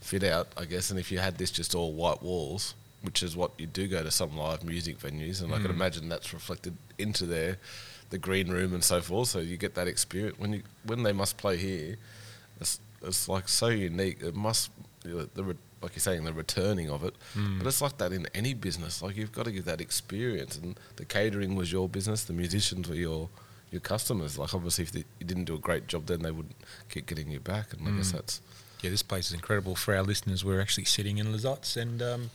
fit 0.00 0.22
out, 0.22 0.48
I 0.56 0.64
guess. 0.64 0.90
And 0.90 0.98
if 1.00 1.10
you 1.10 1.18
had 1.18 1.38
this 1.38 1.50
just 1.50 1.74
all 1.74 1.92
white 1.92 2.22
walls, 2.22 2.74
which 3.02 3.22
is 3.22 3.36
what 3.36 3.52
you 3.58 3.66
do 3.66 3.86
go 3.88 4.02
to 4.02 4.10
some 4.10 4.36
live 4.36 4.64
music 4.64 4.98
venues, 4.98 5.42
and 5.42 5.52
I 5.54 5.58
can 5.58 5.68
Mm. 5.68 5.74
imagine 5.76 6.08
that's 6.08 6.32
reflected 6.32 6.76
into 6.98 7.26
there, 7.26 7.58
the 8.10 8.18
green 8.18 8.48
room 8.48 8.72
and 8.74 8.82
so 8.84 9.00
forth. 9.00 9.28
So 9.28 9.40
you 9.40 9.56
get 9.56 9.74
that 9.74 9.88
experience 9.88 10.38
when 10.38 10.52
you 10.54 10.62
when 10.84 11.02
they 11.02 11.12
must 11.12 11.36
play 11.36 11.56
here. 11.56 11.96
It's 12.60 12.80
it's 13.02 13.28
like 13.28 13.48
so 13.48 13.68
unique. 13.68 14.22
It 14.22 14.34
must 14.34 14.70
the 15.02 15.44
re- 15.44 15.54
like 15.82 15.94
you're 15.94 16.00
saying 16.00 16.24
the 16.24 16.32
returning 16.32 16.90
of 16.90 17.04
it, 17.04 17.14
Mm. 17.36 17.58
but 17.58 17.66
it's 17.68 17.82
like 17.82 17.98
that 17.98 18.12
in 18.12 18.26
any 18.34 18.54
business. 18.54 19.02
Like 19.02 19.16
you've 19.16 19.32
got 19.32 19.44
to 19.44 19.52
give 19.52 19.66
that 19.66 19.80
experience, 19.80 20.56
and 20.56 20.78
the 20.96 21.04
catering 21.04 21.54
was 21.54 21.70
your 21.70 21.88
business, 21.88 22.24
the 22.24 22.32
musicians 22.32 22.88
were 22.88 22.94
your 22.96 23.28
your 23.70 23.80
customers. 23.80 24.38
Like 24.38 24.54
obviously, 24.54 24.84
if 24.84 24.92
they, 24.92 25.04
you 25.20 25.26
didn't 25.26 25.44
do 25.44 25.54
a 25.54 25.58
great 25.58 25.86
job, 25.86 26.06
then 26.06 26.22
they 26.22 26.30
wouldn't 26.30 26.56
keep 26.88 27.06
getting 27.06 27.30
you 27.30 27.40
back, 27.40 27.72
and 27.72 27.86
I 27.86 27.90
guess 27.92 28.08
Mm. 28.08 28.12
that's 28.12 28.40
yeah, 28.82 28.90
this 28.90 29.02
place 29.02 29.28
is 29.28 29.32
incredible. 29.34 29.74
For 29.74 29.94
our 29.96 30.02
listeners, 30.02 30.44
we're 30.44 30.60
actually 30.60 30.84
sitting 30.84 31.18
in 31.18 31.26
Lizottes, 31.28 31.76
and 31.76 32.00
um, 32.02 32.30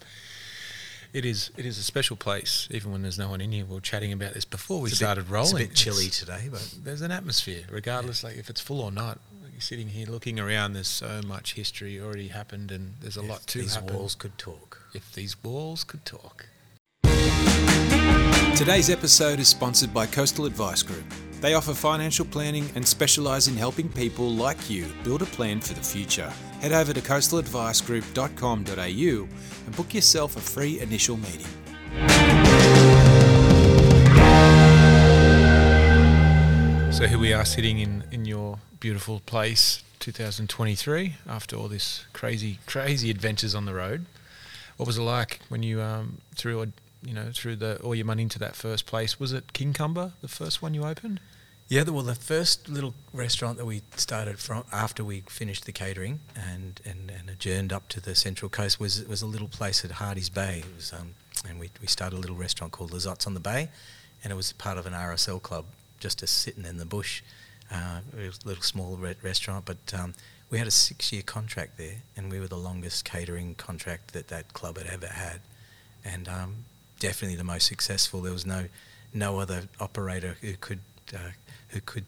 it 1.13 1.25
is 1.25 1.51
it 1.57 1.65
is 1.65 1.77
a 1.77 1.83
special 1.83 2.15
place. 2.15 2.67
Even 2.71 2.91
when 2.91 3.01
there's 3.01 3.17
no 3.19 3.29
one 3.29 3.41
in 3.41 3.51
here, 3.51 3.65
we 3.65 3.75
were 3.75 3.81
chatting 3.81 4.11
about 4.13 4.33
this 4.33 4.45
before 4.45 4.81
we 4.81 4.89
It's 4.89 4.99
a 4.99 5.03
bit- 5.03 5.05
started 5.05 5.29
rolling. 5.29 5.55
It's 5.57 5.65
a 5.65 5.67
bit 5.69 5.75
chilly 5.75 6.05
It's- 6.05 6.19
today, 6.19 6.47
but 6.51 6.67
there's 6.83 7.01
an 7.01 7.11
atmosphere, 7.11 7.63
regardless, 7.69 8.23
like 8.23 8.37
if 8.37 8.49
it's 8.49 8.61
full 8.61 8.81
or 8.81 8.91
not. 8.91 9.19
You're 9.51 9.59
sitting 9.61 9.89
here 9.89 10.07
looking 10.07 10.39
around. 10.39 10.73
There's 10.73 10.87
so 10.87 11.21
much 11.27 11.53
history 11.53 11.99
already 11.99 12.29
happened, 12.29 12.71
and 12.71 12.95
there's 13.01 13.17
a 13.17 13.21
lot 13.21 13.45
to 13.47 13.59
these 13.59 13.75
happen. 13.75 13.95
walls 13.95 14.15
could 14.15 14.37
talk. 14.39 14.79
If 14.95 15.13
these 15.13 15.41
walls 15.43 15.83
could 15.83 16.03
talk. 16.05 16.47
Today's 18.55 18.89
episode 18.89 19.39
is 19.39 19.47
sponsored 19.47 19.93
by 19.93 20.05
Coastal 20.07 20.45
Advice 20.45 20.81
Group. 20.83 21.05
They 21.41 21.55
offer 21.55 21.73
financial 21.73 22.25
planning 22.25 22.69
and 22.75 22.87
specialise 22.87 23.47
in 23.47 23.57
helping 23.57 23.89
people 23.89 24.29
like 24.29 24.69
you 24.69 24.85
build 25.03 25.23
a 25.23 25.25
plan 25.25 25.59
for 25.59 25.73
the 25.73 25.81
future. 25.81 26.31
Head 26.61 26.71
over 26.71 26.93
to 26.93 27.01
coastaladvicegroup.com.au 27.01 29.27
and 29.65 29.75
book 29.75 29.95
yourself 29.95 30.37
a 30.37 30.39
free 30.39 30.79
initial 30.79 31.17
meeting. 31.17 31.47
So 36.91 37.07
here 37.07 37.17
we 37.17 37.33
are 37.33 37.45
sitting 37.45 37.79
in, 37.79 38.03
in 38.11 38.25
your 38.25 38.59
beautiful 38.79 39.21
place, 39.25 39.81
2023, 40.01 41.15
after 41.27 41.55
all 41.55 41.67
this 41.67 42.05
crazy, 42.13 42.59
crazy 42.67 43.09
adventures 43.09 43.55
on 43.55 43.65
the 43.65 43.73
road. 43.73 44.05
What 44.77 44.85
was 44.85 44.99
it 44.99 45.01
like 45.01 45.39
when 45.49 45.63
you 45.63 45.81
um, 45.81 46.19
threw, 46.35 46.71
you 47.03 47.15
know, 47.15 47.31
threw 47.33 47.55
the 47.55 47.79
all 47.81 47.95
your 47.95 48.05
money 48.05 48.21
into 48.21 48.37
that 48.37 48.55
first 48.55 48.85
place? 48.85 49.19
Was 49.19 49.33
it 49.33 49.51
Kincumber, 49.53 50.11
the 50.21 50.27
first 50.27 50.61
one 50.61 50.75
you 50.75 50.83
opened? 50.83 51.19
Yeah, 51.71 51.83
well, 51.83 52.03
the 52.03 52.15
first 52.15 52.67
little 52.67 52.93
restaurant 53.13 53.57
that 53.57 53.65
we 53.65 53.81
started 53.95 54.39
from 54.39 54.65
after 54.73 55.05
we 55.05 55.21
finished 55.21 55.63
the 55.63 55.71
catering 55.71 56.19
and, 56.35 56.81
and, 56.83 57.09
and 57.09 57.29
adjourned 57.29 57.71
up 57.71 57.87
to 57.87 58.01
the 58.01 58.13
Central 58.13 58.49
Coast 58.49 58.77
was 58.77 59.07
was 59.07 59.21
a 59.21 59.25
little 59.25 59.47
place 59.47 59.85
at 59.85 59.91
Hardy's 59.91 60.27
Bay. 60.27 60.65
It 60.67 60.75
was, 60.75 60.91
um, 60.91 61.13
and 61.47 61.61
we, 61.61 61.69
we 61.79 61.87
started 61.87 62.17
a 62.17 62.19
little 62.19 62.35
restaurant 62.35 62.73
called 62.73 62.91
Lizottes 62.91 63.25
on 63.25 63.35
the 63.35 63.39
Bay, 63.39 63.69
and 64.21 64.33
it 64.33 64.35
was 64.35 64.51
part 64.51 64.77
of 64.77 64.85
an 64.85 64.91
RSL 64.91 65.41
club, 65.41 65.63
just 66.01 66.21
a 66.21 66.27
sitting 66.27 66.65
in 66.65 66.75
the 66.75 66.85
bush. 66.85 67.23
Uh, 67.73 68.01
a 68.17 68.31
little 68.43 68.63
small 68.63 68.97
re- 68.97 69.15
restaurant, 69.23 69.63
but 69.63 69.93
um, 69.97 70.13
we 70.49 70.57
had 70.57 70.67
a 70.67 70.71
six-year 70.71 71.21
contract 71.21 71.77
there, 71.77 72.01
and 72.17 72.29
we 72.29 72.41
were 72.41 72.49
the 72.49 72.57
longest 72.57 73.05
catering 73.05 73.55
contract 73.55 74.11
that 74.11 74.27
that 74.27 74.51
club 74.51 74.77
had 74.77 74.87
ever 74.87 75.07
had, 75.07 75.39
and 76.03 76.27
um, 76.27 76.65
definitely 76.99 77.37
the 77.37 77.45
most 77.45 77.65
successful. 77.65 78.19
There 78.19 78.33
was 78.33 78.45
no 78.45 78.65
no 79.13 79.39
other 79.39 79.69
operator 79.79 80.35
who 80.41 80.55
could 80.59 80.79
uh, 81.13 81.31
who 81.71 81.81
could 81.81 82.05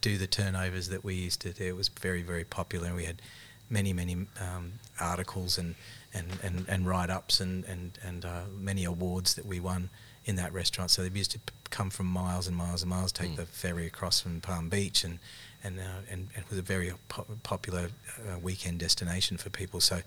do 0.00 0.16
the 0.18 0.26
turnovers 0.26 0.88
that 0.88 1.02
we 1.02 1.14
used 1.14 1.40
to 1.40 1.52
do. 1.52 1.64
It 1.64 1.76
was 1.76 1.88
very, 1.88 2.22
very 2.22 2.44
popular. 2.44 2.94
We 2.94 3.04
had 3.04 3.22
many, 3.68 3.92
many 3.92 4.14
um, 4.40 4.74
articles 5.00 5.58
and, 5.58 5.74
and, 6.14 6.26
and, 6.42 6.64
and 6.68 6.86
write-ups 6.86 7.40
and, 7.40 7.64
and, 7.64 7.98
and 8.04 8.24
uh, 8.24 8.42
many 8.56 8.84
awards 8.84 9.34
that 9.34 9.46
we 9.46 9.58
won 9.60 9.90
in 10.24 10.36
that 10.36 10.52
restaurant. 10.52 10.90
So 10.90 11.02
they 11.02 11.18
used 11.18 11.32
to 11.32 11.38
p- 11.38 11.52
come 11.70 11.90
from 11.90 12.06
miles 12.06 12.46
and 12.46 12.56
miles 12.56 12.82
and 12.82 12.90
miles, 12.90 13.12
take 13.12 13.30
mm. 13.30 13.36
the 13.36 13.46
ferry 13.46 13.86
across 13.86 14.20
from 14.20 14.40
Palm 14.40 14.68
Beach, 14.68 15.04
and 15.04 15.18
and, 15.64 15.80
uh, 15.80 16.02
and, 16.10 16.28
and 16.34 16.44
it 16.44 16.50
was 16.50 16.58
a 16.58 16.62
very 16.62 16.92
po- 17.08 17.26
popular 17.42 17.88
uh, 18.20 18.38
weekend 18.38 18.78
destination 18.78 19.36
for 19.36 19.50
people. 19.50 19.80
So 19.80 20.00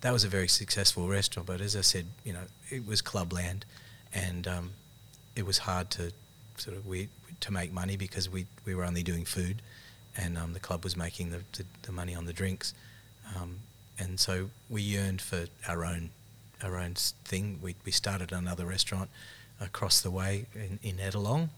that 0.00 0.12
was 0.12 0.24
a 0.24 0.28
very 0.28 0.48
successful 0.48 1.06
restaurant. 1.08 1.46
But 1.46 1.60
as 1.60 1.76
I 1.76 1.82
said, 1.82 2.06
you 2.24 2.32
know, 2.32 2.44
it 2.70 2.86
was 2.86 3.02
clubland, 3.02 3.66
and 4.14 4.46
um, 4.46 4.70
it 5.36 5.44
was 5.44 5.58
hard 5.58 5.90
to 5.90 6.12
sort 6.62 6.76
of 6.76 6.86
we 6.86 7.08
to 7.40 7.52
make 7.52 7.72
money 7.72 7.96
because 7.96 8.30
we, 8.30 8.46
we 8.64 8.74
were 8.74 8.84
only 8.84 9.02
doing 9.02 9.24
food 9.24 9.60
and 10.16 10.38
um, 10.38 10.52
the 10.52 10.60
club 10.60 10.84
was 10.84 10.96
making 10.96 11.30
the, 11.30 11.40
the, 11.56 11.64
the 11.82 11.92
money 11.92 12.14
on 12.14 12.24
the 12.26 12.32
drinks. 12.32 12.72
Um, 13.36 13.58
and 13.98 14.20
so 14.20 14.50
we 14.70 14.80
yearned 14.82 15.20
for 15.20 15.46
our 15.68 15.84
own 15.84 16.10
our 16.62 16.76
own 16.76 16.94
thing. 17.24 17.58
We, 17.60 17.74
we 17.84 17.90
started 17.90 18.30
another 18.30 18.64
restaurant 18.64 19.10
across 19.60 20.00
the 20.00 20.12
way 20.12 20.46
in, 20.54 20.78
in 20.82 20.96
Ettalong. 20.98 21.48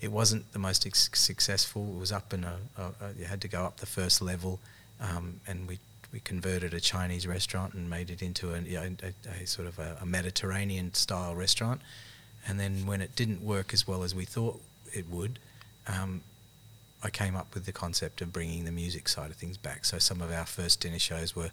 It 0.00 0.10
wasn't 0.10 0.50
the 0.54 0.58
most 0.58 0.86
ex- 0.86 1.10
successful. 1.12 1.86
It 1.96 2.00
was 2.00 2.12
up 2.12 2.32
in 2.32 2.44
a, 2.44 2.56
a, 2.78 2.82
a, 2.82 3.12
you 3.18 3.26
had 3.26 3.42
to 3.42 3.48
go 3.48 3.64
up 3.64 3.76
the 3.78 3.86
first 3.86 4.22
level, 4.22 4.60
um, 5.00 5.40
and 5.46 5.68
we 5.68 5.78
we 6.14 6.20
converted 6.20 6.72
a 6.72 6.80
Chinese 6.80 7.26
restaurant 7.26 7.74
and 7.74 7.90
made 7.90 8.08
it 8.08 8.22
into 8.22 8.54
a, 8.54 8.58
a, 8.76 9.42
a 9.42 9.46
sort 9.46 9.66
of 9.66 9.78
a, 9.78 10.06
Mediterranean 10.06 10.94
style 10.94 11.34
restaurant. 11.34 11.80
And 12.46 12.60
then 12.60 12.86
when 12.86 13.00
it 13.00 13.16
didn't 13.16 13.42
work 13.42 13.72
as 13.72 13.86
well 13.88 14.02
as 14.02 14.14
we 14.14 14.24
thought 14.24 14.60
it 14.92 15.08
would, 15.08 15.38
um, 15.86 16.22
I 17.02 17.10
came 17.10 17.36
up 17.36 17.54
with 17.54 17.66
the 17.66 17.72
concept 17.72 18.22
of 18.22 18.32
bringing 18.32 18.64
the 18.64 18.72
music 18.72 19.08
side 19.08 19.30
of 19.30 19.36
things 19.36 19.56
back. 19.56 19.84
So 19.84 19.98
some 19.98 20.20
of 20.22 20.32
our 20.32 20.46
first 20.46 20.80
dinner 20.80 20.98
shows 20.98 21.36
were 21.36 21.50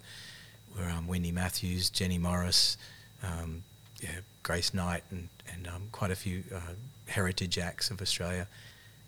were 0.76 0.88
um, 0.88 1.06
Wendy 1.06 1.32
Matthews, 1.32 1.90
Jenny 1.90 2.16
Morris, 2.16 2.78
um, 3.22 3.62
yeah, 4.00 4.20
Grace 4.42 4.72
Knight, 4.72 5.04
and 5.10 5.28
and 5.52 5.68
um, 5.68 5.88
quite 5.92 6.10
a 6.10 6.16
few 6.16 6.44
uh, 6.54 6.74
heritage 7.08 7.58
acts 7.58 7.90
of 7.90 8.00
Australia. 8.00 8.46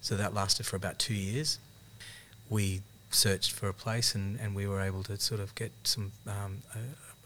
So 0.02 0.16
that 0.16 0.34
lasted 0.34 0.66
for 0.66 0.76
about 0.76 0.98
two 0.98 1.14
years. 1.14 1.58
We 2.50 2.82
searched 3.10 3.52
for 3.52 3.68
a 3.68 3.72
place, 3.72 4.14
and, 4.14 4.38
and 4.38 4.54
we 4.54 4.66
were 4.66 4.82
able 4.82 5.02
to 5.04 5.18
sort 5.18 5.40
of 5.40 5.54
get 5.54 5.72
some 5.84 6.12
um, 6.26 6.58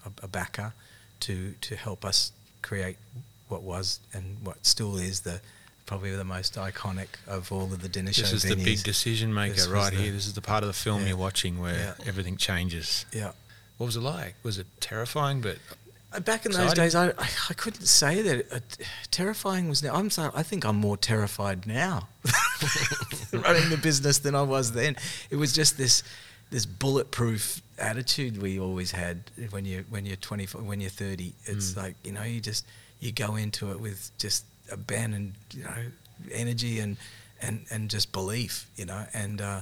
a, 0.07 0.25
a 0.25 0.29
backer 0.29 0.75
to 1.21 1.55
to 1.61 1.75
help 1.75 2.05
us 2.05 2.31
create 2.63 2.99
what 3.49 3.63
was 3.63 4.01
and 4.13 4.37
what 4.43 4.65
still 4.65 4.97
is 4.97 5.21
the 5.21 5.41
probably 5.87 6.15
the 6.15 6.25
most 6.25 6.55
iconic 6.57 7.07
of 7.27 7.51
all 7.51 7.65
of 7.65 7.81
the 7.81 7.89
dinner 7.89 8.13
shows. 8.13 8.31
This 8.31 8.45
is 8.45 8.51
venues. 8.51 8.57
the 8.57 8.65
big 8.65 8.83
decision 8.83 9.33
maker 9.33 9.71
right 9.71 9.93
the, 9.93 9.99
here. 9.99 10.13
This 10.13 10.27
is 10.27 10.35
the 10.35 10.43
part 10.43 10.63
of 10.63 10.67
the 10.67 10.75
film 10.75 11.03
yeah, 11.03 11.09
you're 11.09 11.17
watching 11.17 11.59
where 11.59 11.75
yeah. 11.99 12.07
everything 12.07 12.37
changes. 12.37 13.07
Yeah. 13.13 13.33
What 13.79 13.87
was 13.87 13.97
it 13.97 14.01
like? 14.01 14.35
Was 14.43 14.59
it 14.59 14.67
terrifying? 14.81 15.41
But 15.41 15.57
uh, 16.13 16.21
back 16.21 16.45
in 16.45 16.53
exciting? 16.53 16.67
those 16.69 16.75
days, 16.75 16.95
I, 16.95 17.09
I, 17.09 17.55
couldn't 17.55 17.87
say 17.87 18.23
that 18.23 18.53
uh, 18.53 18.59
terrifying 19.11 19.69
was. 19.69 19.83
Now 19.83 19.95
I'm 19.95 20.11
sorry, 20.11 20.31
I 20.35 20.43
think 20.43 20.65
I'm 20.65 20.77
more 20.77 20.97
terrified 20.97 21.67
now 21.67 22.09
running 23.33 23.71
the 23.71 23.79
business 23.83 24.19
than 24.19 24.35
I 24.35 24.43
was 24.43 24.73
then. 24.73 24.97
It 25.31 25.37
was 25.37 25.53
just 25.53 25.79
this 25.79 26.03
this 26.51 26.67
bulletproof 26.67 27.63
attitude 27.79 28.41
we 28.41 28.59
always 28.59 28.91
had 28.91 29.23
when 29.51 29.65
you 29.65 29.85
when 29.91 30.07
you're 30.07 30.17
20 30.17 30.47
when 30.59 30.81
you're 30.81 30.91
30. 30.91 31.35
It's 31.45 31.73
mm. 31.73 31.77
like 31.77 31.95
you 32.05 32.13
know 32.13 32.23
you 32.23 32.41
just 32.41 32.67
you 33.01 33.13
go 33.13 33.37
into 33.37 33.71
it 33.73 33.81
with 33.81 34.11
just 34.19 34.45
abandoned, 34.71 35.35
you 35.53 35.65
know, 35.65 35.85
energy 36.33 36.81
and 36.81 36.97
and 37.41 37.65
and 37.71 37.91
just 37.91 38.13
belief, 38.13 38.69
you 38.77 38.85
know. 38.85 39.07
And 39.15 39.41
uh, 39.41 39.61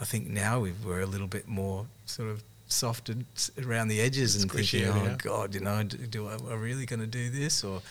I 0.00 0.04
think 0.04 0.28
now 0.28 0.60
we 0.60 0.72
are 0.86 1.00
a 1.00 1.06
little 1.06 1.26
bit 1.26 1.48
more 1.48 1.86
sort 2.06 2.30
of 2.30 2.42
softened 2.68 3.26
around 3.64 3.88
the 3.88 4.00
edges 4.00 4.40
and 4.40 4.50
thinking, 4.50 4.84
oh 4.86 5.04
yeah. 5.04 5.16
God, 5.18 5.54
you 5.54 5.60
know, 5.60 5.82
do, 5.82 5.98
do 5.98 6.28
I, 6.28 6.34
am 6.34 6.48
I 6.48 6.54
really 6.54 6.86
going 6.86 7.00
to 7.00 7.06
do 7.06 7.30
this 7.30 7.62
or 7.62 7.82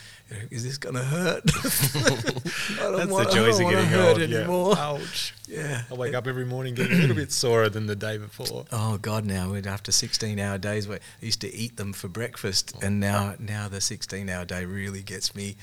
is 0.49 0.63
this 0.63 0.77
going 0.77 0.95
to 0.95 1.03
hurt? 1.03 1.43
I 1.55 2.83
don't 2.83 2.97
That's 2.97 3.11
want, 3.11 3.29
the 3.29 3.35
joys 3.35 3.59
of 3.59 3.69
getting 3.69 3.85
hurt 3.85 4.17
old. 4.17 4.21
Anymore. 4.21 4.73
Yeah. 4.75 4.89
Ouch. 4.89 5.33
Yeah. 5.47 5.81
I 5.89 5.93
wake 5.93 6.13
up 6.13 6.27
every 6.27 6.45
morning 6.45 6.75
getting 6.75 6.97
a 6.97 7.01
little 7.01 7.15
bit 7.15 7.31
sorer 7.31 7.69
than 7.69 7.85
the 7.85 7.95
day 7.95 8.17
before. 8.17 8.65
Oh 8.71 8.97
God, 8.97 9.25
now 9.25 9.55
after 9.55 9.91
16 9.91 10.39
hour 10.39 10.57
days, 10.57 10.87
where 10.87 10.99
I 11.21 11.25
used 11.25 11.41
to 11.41 11.53
eat 11.53 11.77
them 11.77 11.93
for 11.93 12.07
breakfast, 12.07 12.75
and 12.81 12.99
now 12.99 13.35
now 13.39 13.67
the 13.67 13.81
16 13.81 14.29
hour 14.29 14.45
day 14.45 14.65
really 14.65 15.01
gets 15.01 15.35
me 15.35 15.55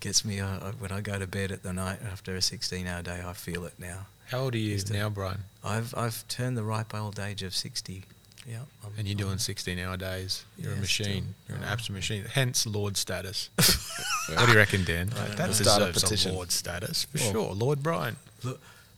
gets 0.00 0.24
me 0.24 0.40
uh, 0.40 0.72
when 0.78 0.92
I 0.92 1.00
go 1.00 1.18
to 1.18 1.26
bed 1.26 1.52
at 1.52 1.62
the 1.62 1.72
night 1.72 2.00
after 2.10 2.34
a 2.34 2.42
16 2.42 2.86
hour 2.86 3.02
day. 3.02 3.22
I 3.24 3.32
feel 3.32 3.64
it 3.64 3.74
now. 3.78 4.06
How 4.30 4.38
old 4.40 4.54
are 4.54 4.58
you 4.58 4.78
now, 4.90 5.08
Brian? 5.08 5.40
I've 5.64 5.94
I've 5.96 6.26
turned 6.28 6.56
the 6.56 6.62
ripe 6.62 6.94
old 6.94 7.18
age 7.18 7.42
of 7.42 7.54
60. 7.54 8.04
Yeah. 8.46 8.58
I'm, 8.84 8.92
and 8.98 9.06
you're 9.06 9.16
doing 9.16 9.38
16 9.38 9.78
hour 9.78 9.96
days. 9.96 10.44
You're 10.58 10.72
yeah, 10.72 10.78
a 10.78 10.80
machine. 10.80 11.06
Still, 11.06 11.24
You're 11.48 11.58
an 11.58 11.64
absolute 11.64 11.98
machine. 11.98 12.24
Hence 12.32 12.66
Lord 12.66 12.96
status. 12.96 13.50
what 14.34 14.46
do 14.46 14.52
you 14.52 14.58
reckon, 14.58 14.84
Dan? 14.84 15.08
That 15.36 15.48
deserves 15.48 16.26
a, 16.26 16.30
a 16.30 16.32
Lord 16.32 16.50
status 16.50 17.04
for 17.04 17.18
well, 17.18 17.32
sure. 17.32 17.54
Lord 17.54 17.82
Brian. 17.82 18.16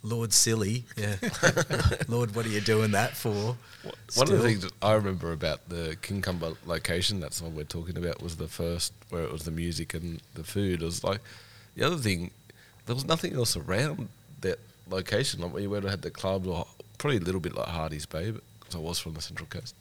Lord 0.02 0.32
Silly, 0.32 0.84
yeah. 0.96 1.16
Lord, 2.08 2.34
what 2.34 2.44
are 2.44 2.48
you 2.48 2.60
doing 2.60 2.90
that 2.92 3.16
for? 3.16 3.56
One 4.14 4.28
of 4.28 4.28
the 4.28 4.40
things 4.40 4.68
I 4.80 4.94
remember 4.94 5.32
about 5.32 5.68
the 5.68 5.96
Kincumber 6.02 6.56
location, 6.66 7.20
that's 7.20 7.40
what 7.40 7.52
we're 7.52 7.64
talking 7.64 7.96
about, 7.96 8.20
was 8.22 8.36
the 8.36 8.48
first 8.48 8.92
where 9.10 9.22
it 9.22 9.32
was 9.32 9.44
the 9.44 9.50
music 9.50 9.94
and 9.94 10.20
the 10.34 10.44
food. 10.44 10.82
It 10.82 10.84
was 10.84 11.04
like 11.04 11.20
the 11.76 11.84
other 11.84 11.96
thing, 11.96 12.32
there 12.86 12.94
was 12.94 13.04
nothing 13.04 13.34
else 13.34 13.56
around 13.56 14.08
that 14.40 14.58
location. 14.90 15.40
Like 15.40 15.54
we 15.54 15.66
would 15.68 15.84
have 15.84 15.90
had 15.90 16.02
the 16.02 16.10
club, 16.10 16.46
or 16.46 16.66
probably 16.98 17.18
a 17.18 17.20
little 17.20 17.40
bit 17.40 17.54
like 17.54 17.68
Hardy's 17.68 18.06
Bay, 18.06 18.32
because 18.32 18.42
I 18.74 18.78
was 18.78 18.98
from 18.98 19.14
the 19.14 19.22
Central 19.22 19.48
Coast 19.48 19.74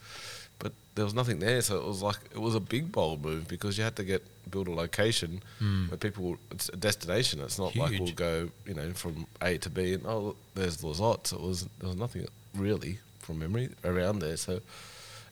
but 0.62 0.74
there 0.96 1.06
was 1.06 1.14
nothing 1.14 1.40
there. 1.40 1.62
So 1.62 1.78
it 1.78 1.86
was 1.86 2.02
like 2.02 2.20
it 2.32 2.40
was 2.40 2.56
a 2.56 2.60
big 2.60 2.92
bold 2.92 3.24
move 3.26 3.48
because 3.48 3.78
you 3.78 3.84
had 3.84 3.96
to 3.96 4.04
get 4.04 4.22
build 4.50 4.68
a 4.68 4.72
location 4.72 5.42
mm. 5.60 5.90
where 5.90 5.98
people 5.98 6.38
it's 6.52 6.70
a 6.70 6.78
destination. 6.78 7.42
It's 7.42 7.58
not 7.58 7.72
Huge. 7.72 7.82
like 7.84 8.00
we'll 8.00 8.14
go 8.14 8.50
you 8.66 8.76
know 8.76 8.92
from 8.94 9.26
A 9.42 9.58
to 9.58 9.70
B 9.70 9.94
and 9.94 10.06
oh 10.06 10.36
there's 10.54 10.78
Lizottes. 10.78 11.34
It 11.34 11.42
was 11.42 11.68
there 11.80 11.90
was 11.90 11.98
nothing 11.98 12.28
really 12.56 13.00
from 13.20 13.40
memory 13.40 13.70
around 13.84 14.20
there. 14.20 14.38
So 14.38 14.62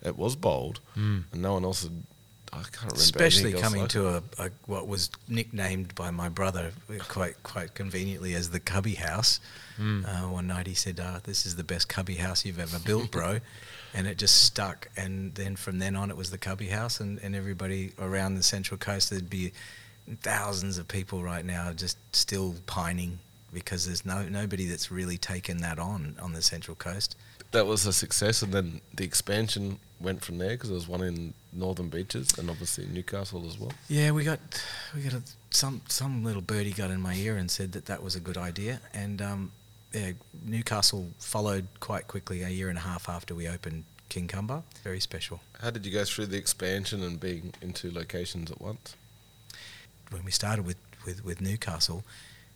it 0.01 0.18
was 0.18 0.36
bold, 0.36 0.80
mm. 0.98 1.24
and 1.32 1.42
no 1.42 1.54
one 1.54 1.63
else 1.63 1.84
had. 1.84 2.04
I 2.51 2.58
can't 2.58 2.75
remember. 2.82 2.96
Especially 2.96 3.53
coming 3.53 3.82
like 3.82 3.91
to 3.91 4.08
a, 4.08 4.24
a, 4.38 4.50
what 4.65 4.88
was 4.88 5.10
nicknamed 5.27 5.94
by 5.96 6.12
my 6.12 6.29
brother 6.29 6.72
quite 7.08 7.41
quite 7.44 7.75
conveniently 7.75 8.34
as 8.34 8.50
the 8.50 8.60
Cubby 8.60 8.96
House. 8.96 9.39
Mm. 9.79 10.06
Uh, 10.06 10.29
one 10.29 10.48
night 10.48 10.68
he 10.68 10.74
said, 10.74 11.00
uh, 11.00 11.20
"This 11.24 11.46
is 11.46 11.56
the 11.56 11.63
best 11.63 11.89
Cubby 11.89 12.15
House 12.15 12.46
you've 12.46 12.60
ever 12.60 12.79
built, 12.79 13.12
bro." 13.12 13.39
and 13.94 14.08
it 14.08 14.18
just 14.18 14.44
stuck. 14.44 14.88
And 14.96 15.34
then 15.36 15.56
from 15.56 15.79
then 15.79 15.96
on, 15.96 16.10
it 16.10 16.18
was 16.18 16.32
the 16.32 16.38
Cubby 16.38 16.68
House, 16.68 17.00
and, 17.00 17.20
and 17.20 17.36
everybody 17.36 17.91
around 18.00 18.36
the 18.36 18.44
Central 18.44 18.77
Coast, 18.77 19.10
there'd 19.10 19.29
be 19.29 19.51
thousands 20.22 20.77
of 20.77 20.88
people 20.88 21.24
right 21.24 21.46
now 21.46 21.72
just 21.72 21.98
still 22.15 22.56
pining 22.65 23.20
because 23.53 23.86
there's 23.86 24.06
no 24.06 24.27
nobody 24.27 24.65
that's 24.65 24.91
really 24.91 25.18
taken 25.18 25.58
that 25.58 25.79
on 25.79 26.15
on 26.22 26.34
the 26.34 26.41
Central 26.41 26.75
Coast. 26.75 27.15
That 27.51 27.65
was 27.65 27.86
a 27.86 27.94
success, 27.94 28.41
and 28.41 28.53
then 28.53 28.82
the 28.94 29.03
expansion 29.03 29.79
went 30.00 30.24
from 30.24 30.38
there 30.38 30.51
because 30.51 30.70
there 30.70 30.75
was 30.75 30.88
one 30.88 31.01
in 31.01 31.34
Northern 31.51 31.89
Beaches 31.89 32.38
and 32.38 32.50
obviously 32.50 32.86
Newcastle 32.86 33.46
as 33.48 33.60
well. 33.60 33.72
Yeah, 33.88 34.12
we 34.12 34.24
got 34.24 34.39
we 34.96 35.01
got 35.01 35.13
a, 35.13 35.24
some 35.50 35.82
some 35.88 36.24
little 36.24 36.41
birdie 36.41 36.72
got 36.74 36.91
in 36.91 37.01
my 37.01 37.15
ear 37.15 37.38
and 37.38 37.50
said 37.50 37.72
that 37.72 37.88
that 37.88 38.03
was 38.03 38.15
a 38.15 38.20
good 38.20 38.38
idea, 38.38 38.79
and 38.94 39.22
um, 39.22 39.51
yeah, 39.94 40.12
Newcastle 40.46 41.08
followed 41.18 41.68
quite 41.79 42.08
quickly 42.08 42.44
a 42.44 42.50
year 42.50 42.70
and 42.70 42.77
a 42.77 42.82
half 42.82 43.10
after 43.10 43.34
we 43.34 43.48
opened 43.48 43.86
Kincumber. 44.10 44.63
Very 44.84 45.00
special. 45.00 45.39
How 45.62 45.70
did 45.70 45.86
you 45.86 45.91
go 45.91 46.03
through 46.03 46.27
the 46.27 46.38
expansion 46.38 47.03
and 47.03 47.20
being 47.20 47.53
in 47.62 47.74
two 47.74 47.91
locations 47.91 48.51
at 48.51 48.62
once? 48.62 48.96
When 50.12 50.24
we 50.24 50.32
started 50.32 50.65
with, 50.65 50.77
with, 51.06 51.24
with 51.24 51.41
Newcastle, 51.41 52.03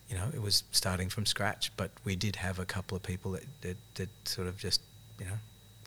you 0.09 0.15
know, 0.15 0.25
it 0.33 0.41
was 0.41 0.63
starting 0.71 1.09
from 1.09 1.25
scratch, 1.25 1.71
but 1.77 1.91
we 2.03 2.15
did 2.15 2.37
have 2.37 2.59
a 2.59 2.65
couple 2.65 2.95
of 2.95 3.03
people 3.03 3.31
that, 3.31 3.43
that, 3.61 3.77
that 3.95 4.09
sort 4.25 4.47
of 4.47 4.57
just, 4.57 4.81
you 5.19 5.25
know, 5.25 5.33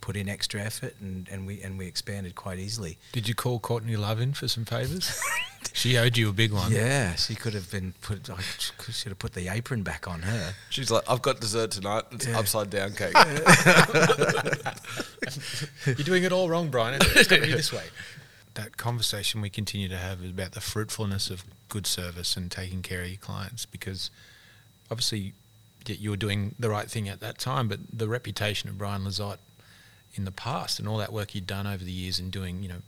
put 0.01 0.17
in 0.17 0.29
extra 0.29 0.61
effort 0.61 0.95
and, 1.01 1.27
and 1.33 1.47
we 1.47 1.61
and 1.63 1.79
we 1.79 1.87
expanded 1.87 2.35
quite 2.37 2.59
easily. 2.59 2.97
Did 3.13 3.29
you 3.29 3.35
call 3.35 3.59
Courtney 3.59 3.97
Love 3.97 4.21
in 4.21 4.33
for 4.35 4.49
some 4.49 4.65
favours? 4.65 5.21
She 5.73 5.99
owed 5.99 6.17
you 6.17 6.29
a 6.31 6.33
big 6.33 6.53
one. 6.53 6.71
Yeah, 6.73 7.17
she 7.17 7.35
could 7.35 7.53
have 7.53 7.71
been 7.71 7.93
put. 8.01 8.31
I 8.31 8.41
should 8.41 9.11
have 9.11 9.19
put 9.19 9.35
the 9.35 9.49
apron 9.49 9.83
back 9.83 10.07
on 10.09 10.23
her. 10.23 10.55
She's 10.71 10.91
like, 10.93 11.03
I've 11.11 11.21
got 11.23 11.41
dessert 11.41 11.73
tonight. 11.73 12.05
It's 12.13 12.27
Yeah. 12.27 12.39
upside 12.39 12.71
down 12.71 12.93
cake. 12.93 13.13
You're 15.87 15.95
doing 15.97 16.25
it 16.25 16.33
all 16.33 16.49
wrong, 16.49 16.69
Brian. 16.71 16.95
It's 17.03 17.29
got 17.29 17.37
to 17.37 17.43
be 17.43 17.53
this 17.53 17.73
way. 17.73 17.85
That 18.57 18.77
conversation 18.77 19.41
we 19.41 19.49
continue 19.51 19.89
to 19.89 19.97
have 19.97 20.23
is 20.23 20.31
about 20.31 20.53
the 20.53 20.61
fruitfulness 20.61 21.31
of 21.31 21.45
good 21.69 21.87
service 21.87 22.37
and 22.37 22.51
taking 22.51 22.83
care 22.83 23.03
of 23.03 23.09
your 23.09 23.19
clients 23.19 23.65
because 23.65 24.11
obviously 24.91 25.33
you 25.87 26.11
were 26.11 26.17
doing 26.17 26.55
the 26.59 26.71
right 26.71 26.91
thing 26.91 27.09
at 27.09 27.21
that 27.21 27.39
time, 27.39 27.69
but 27.69 27.81
the 27.93 28.09
reputation 28.09 28.69
of 28.69 28.79
Brian 28.79 29.03
Lizotte 29.03 29.39
in 30.15 30.25
the 30.25 30.33
past 30.33 30.79
and 30.79 30.89
all 30.89 30.99
that 30.99 31.13
work 31.13 31.35
you'd 31.35 31.47
done 31.47 31.67
over 31.67 31.85
the 31.85 31.93
years 31.93 32.19
and 32.19 32.31
doing, 32.31 32.63
you 32.63 32.69
know, 32.69 32.83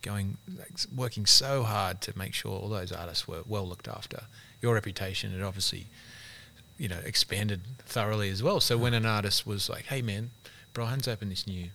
going, 0.00 0.36
like, 0.58 0.72
working 0.94 1.26
so 1.26 1.62
hard 1.62 2.00
to 2.00 2.16
make 2.18 2.34
sure 2.34 2.52
all 2.52 2.68
those 2.68 2.90
artists 2.90 3.28
were 3.28 3.42
well 3.46 3.68
looked 3.68 3.88
after. 3.88 4.24
Your 4.60 4.74
reputation 4.74 5.32
had 5.32 5.42
obviously, 5.42 5.86
you 6.78 6.88
know, 6.88 6.98
expanded 7.04 7.60
thoroughly 7.86 8.30
as 8.30 8.42
well. 8.42 8.60
So 8.60 8.76
when 8.76 8.94
an 8.94 9.06
artist 9.06 9.46
was 9.46 9.68
like, 9.68 9.84
"Hey, 9.84 10.02
man, 10.02 10.30
Brian's 10.72 11.06
opened 11.06 11.30
this 11.30 11.46
new 11.46 11.70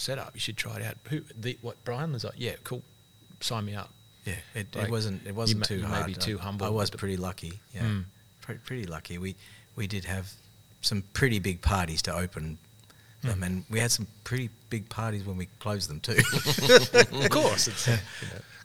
setup. 0.00 0.30
You 0.34 0.40
should 0.40 0.56
try 0.56 0.76
it 0.76 0.82
out." 0.82 0.96
Who? 1.10 1.20
The, 1.40 1.58
what? 1.62 1.76
Brian 1.84 2.12
was 2.12 2.24
like, 2.24 2.34
"Yeah, 2.36 2.54
cool. 2.64 2.82
Sign 3.40 3.64
me 3.64 3.74
up." 3.74 3.90
Yeah, 4.26 4.34
it, 4.54 4.74
Like, 4.76 4.84
it 4.86 4.90
wasn't. 4.90 5.26
It 5.26 5.34
wasn't 5.34 5.60
ma- 5.60 5.66
too 5.66 5.82
hard. 5.82 6.06
be 6.06 6.14
too 6.14 6.38
humble 6.38 6.66
I 6.66 6.70
was 6.70 6.90
pretty 6.90 7.16
lucky. 7.16 7.60
Yeah, 7.74 7.82
Mm. 7.82 8.04
Pre- 8.42 8.58
pretty 8.58 8.86
lucky. 8.86 9.18
We 9.18 9.34
we 9.76 9.86
did 9.86 10.04
have 10.04 10.30
some 10.82 11.02
pretty 11.12 11.38
big 11.38 11.60
parties 11.62 12.02
to 12.02 12.14
open 12.14 12.58
them, 13.22 13.42
and 13.42 13.64
we 13.70 13.78
had 13.80 13.90
some 13.90 14.06
pretty 14.24 14.50
big 14.70 14.88
parties 14.88 15.24
when 15.24 15.36
we 15.36 15.46
closed 15.58 15.88
them 15.90 16.00
too. 16.00 16.16
of 16.18 17.28
course, 17.30 17.68
it's 17.68 17.88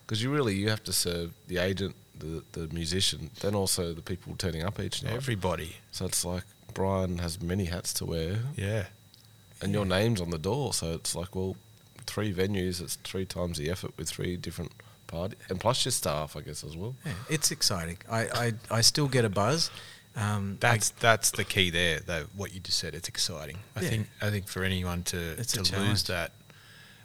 Because 0.02 0.22
you 0.24 0.30
really 0.34 0.56
you 0.56 0.70
have 0.70 0.84
to 0.84 0.94
serve 0.94 1.32
the 1.48 1.58
agent, 1.58 1.96
the 2.20 2.44
the 2.54 2.68
musician, 2.74 3.30
then 3.42 3.56
also 3.56 3.94
the 3.94 4.02
people 4.02 4.36
turning 4.38 4.64
up 4.64 4.80
each 4.80 5.04
night. 5.04 5.14
everybody. 5.14 5.76
so 5.92 6.06
it's 6.06 6.24
like 6.26 6.44
Brian 6.74 7.18
has 7.20 7.42
many 7.42 7.66
hats 7.66 7.94
to 7.94 8.06
wear, 8.06 8.40
Yeah. 8.58 8.86
And 9.66 9.74
your 9.74 9.86
name's 9.86 10.22
on 10.22 10.30
the 10.30 10.38
door. 10.38 10.74
So 10.74 10.94
it's 10.94 11.16
like, 11.16 11.36
well, 11.36 11.56
three 12.06 12.34
venues. 12.34 12.82
It's 12.82 12.96
three 13.04 13.26
times 13.26 13.58
the 13.58 13.70
effort 13.70 13.92
with 13.98 14.10
three 14.10 14.38
different 14.38 14.72
parties, 15.08 15.38
and 15.50 15.60
plus 15.60 15.84
your 15.86 15.92
staff, 15.92 16.36
I 16.38 16.42
guess 16.42 16.64
as 16.64 16.76
well. 16.78 16.96
Yeah, 17.06 17.12
it's 17.30 17.52
exciting. 17.52 17.98
I, 18.10 18.22
I, 18.28 18.54
I 18.72 18.82
still 18.82 19.08
get 19.08 19.26
a 19.26 19.30
buzz. 19.30 19.70
Um, 20.18 20.56
That's 20.62 20.92
that's 20.92 21.32
the 21.32 21.44
key 21.44 21.70
there, 21.72 22.00
though. 22.00 22.28
What 22.38 22.54
you 22.54 22.62
just 22.62 22.80
said, 22.80 22.96
it's 22.96 23.10
exciting. 23.10 23.58
I 23.76 23.82
Yeah. 23.82 23.90
think 23.90 24.08
I 24.22 24.30
think 24.30 24.48
for 24.48 24.64
anyone 24.64 25.04
to 25.04 25.18
It's 25.38 25.54
a 25.56 25.58
to 25.64 25.70
challenge. 25.72 25.90
lose 25.90 26.04
that 26.04 26.32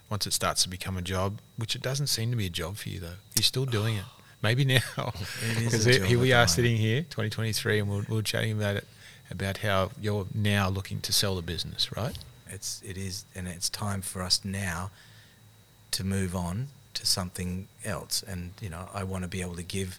once 0.08 0.28
it 0.28 0.32
starts 0.32 0.62
to 0.62 0.68
become 0.68 0.96
a 0.96 1.02
job, 1.02 1.40
which 1.56 1.74
it 1.74 1.82
doesn't 1.82 2.06
seem 2.06 2.30
to 2.30 2.36
be 2.36 2.46
a 2.46 2.50
job 2.50 2.76
for 2.76 2.88
you 2.88 3.00
though. 3.00 3.18
You're 3.34 3.42
still 3.42 3.66
doing 3.66 3.96
it. 3.96 4.04
Maybe 4.42 4.64
now, 4.64 4.80
because 5.58 5.84
here 5.84 5.98
job 5.98 6.06
here 6.06 6.18
at 6.18 6.22
we 6.22 6.32
are 6.32 6.36
moment. 6.36 6.50
sitting 6.50 6.76
here, 6.76 7.00
2023, 7.02 7.80
and 7.80 7.88
we're, 7.90 8.04
we're 8.08 8.22
chatting 8.22 8.52
about 8.52 8.76
it, 8.76 8.86
about 9.30 9.58
how 9.58 9.90
you're 10.00 10.26
now 10.32 10.68
looking 10.70 11.00
to 11.02 11.12
sell 11.12 11.34
the 11.36 11.42
business, 11.42 11.90
right? 11.96 12.16
It's 12.50 12.82
it 12.84 12.96
is, 12.96 13.24
and 13.34 13.48
it's 13.48 13.68
time 13.68 14.02
for 14.02 14.22
us 14.22 14.44
now 14.44 14.90
to 15.92 16.04
move 16.04 16.34
on 16.34 16.68
to 16.94 17.06
something 17.06 17.68
else. 17.84 18.22
And 18.26 18.52
you 18.60 18.68
know, 18.68 18.88
I 18.92 19.04
want 19.04 19.24
to 19.24 19.28
be 19.28 19.40
able 19.40 19.56
to 19.56 19.62
give 19.62 19.98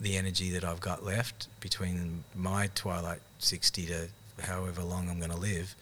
the 0.00 0.16
energy 0.16 0.50
that 0.50 0.64
I've 0.64 0.80
got 0.80 1.04
left 1.04 1.48
between 1.60 2.24
my 2.34 2.70
twilight 2.74 3.20
sixty 3.38 3.86
to 3.86 4.08
however 4.42 4.82
long 4.82 5.08
I'm 5.10 5.18
going 5.18 5.30
to 5.30 5.36
live. 5.36 5.74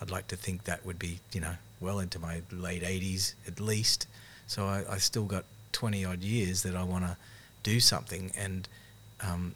I'd 0.00 0.10
like 0.10 0.28
to 0.28 0.36
think 0.36 0.64
that 0.64 0.86
would 0.86 0.98
be 0.98 1.20
you 1.32 1.40
know 1.40 1.54
well 1.80 1.98
into 1.98 2.18
my 2.18 2.42
late 2.50 2.82
eighties 2.82 3.34
at 3.46 3.60
least. 3.60 4.06
So 4.46 4.66
I, 4.66 4.84
I 4.88 4.98
still 4.98 5.24
got 5.24 5.44
twenty 5.72 6.04
odd 6.04 6.22
years 6.22 6.62
that 6.62 6.74
I 6.74 6.82
want 6.82 7.04
to 7.04 7.16
do 7.62 7.80
something 7.80 8.32
and. 8.36 8.68
Um, 9.20 9.54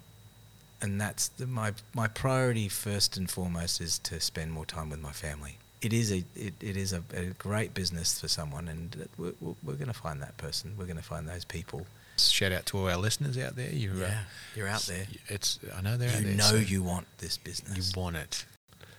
and 0.82 1.00
that's 1.00 1.28
the, 1.28 1.46
my 1.46 1.72
my 1.94 2.08
priority 2.08 2.68
first 2.68 3.16
and 3.16 3.30
foremost 3.30 3.80
is 3.80 3.98
to 4.00 4.20
spend 4.20 4.52
more 4.52 4.66
time 4.66 4.90
with 4.90 5.00
my 5.00 5.12
family. 5.12 5.58
It 5.80 5.92
is 5.92 6.12
a 6.12 6.24
it, 6.36 6.54
it 6.60 6.76
is 6.76 6.92
a, 6.92 7.02
a 7.14 7.26
great 7.38 7.72
business 7.74 8.20
for 8.20 8.28
someone, 8.28 8.68
and 8.68 9.08
we're, 9.16 9.32
we're, 9.40 9.54
we're 9.64 9.74
going 9.74 9.88
to 9.88 9.92
find 9.94 10.20
that 10.22 10.36
person. 10.36 10.74
We're 10.78 10.84
going 10.84 10.96
to 10.98 11.02
find 11.02 11.28
those 11.28 11.44
people. 11.44 11.86
Shout 12.18 12.52
out 12.52 12.66
to 12.66 12.78
all 12.78 12.88
our 12.90 12.96
listeners 12.98 13.38
out 13.38 13.56
there. 13.56 13.70
You, 13.70 13.90
uh, 14.04 14.10
you're 14.54 14.68
out 14.68 14.82
there. 14.82 15.06
It's 15.28 15.58
I 15.76 15.80
know 15.80 15.96
they're 15.96 16.10
out 16.10 16.20
You 16.20 16.26
there. 16.26 16.36
know 16.36 16.44
so 16.44 16.56
you 16.56 16.82
want 16.82 17.06
this 17.18 17.36
business. 17.38 17.76
you 17.94 18.00
want 18.00 18.16
it. 18.16 18.44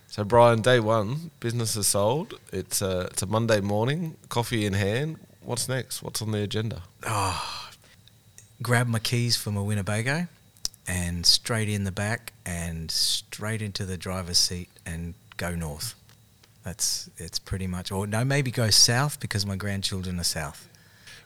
So 0.08 0.24
Brian, 0.24 0.62
day 0.62 0.80
one, 0.80 1.32
business 1.40 1.76
is 1.76 1.88
sold. 1.88 2.34
It's 2.52 2.82
a 2.82 3.02
it's 3.12 3.22
a 3.22 3.28
Monday 3.28 3.62
morning, 3.62 4.16
coffee 4.30 4.66
in 4.66 4.74
hand. 4.74 5.18
What's 5.42 5.70
next? 5.70 6.02
What's 6.04 6.22
on 6.22 6.32
the 6.32 6.42
agenda? 6.42 6.82
oh, 7.08 7.70
grab 8.62 8.88
my 8.88 9.00
keys 9.00 9.36
from 9.36 9.54
my 9.56 9.62
Winnebago, 9.62 10.28
and 10.88 11.26
straight 11.26 11.70
in 11.70 11.84
the 11.84 11.92
back, 11.92 12.34
and 12.46 12.92
straight 12.92 13.62
into 13.62 13.86
the 13.86 13.98
driver's 13.98 14.38
seat, 14.38 14.70
and 14.86 15.14
go 15.38 15.56
north. 15.56 15.96
That's 16.64 17.10
it's 17.18 17.40
pretty 17.40 17.68
much. 17.68 17.92
Or 17.92 18.08
no, 18.08 18.24
maybe 18.24 18.52
go 18.52 18.70
south 18.70 19.20
because 19.20 19.46
my 19.46 19.56
grandchildren 19.56 20.20
are 20.20 20.24
south. 20.24 20.68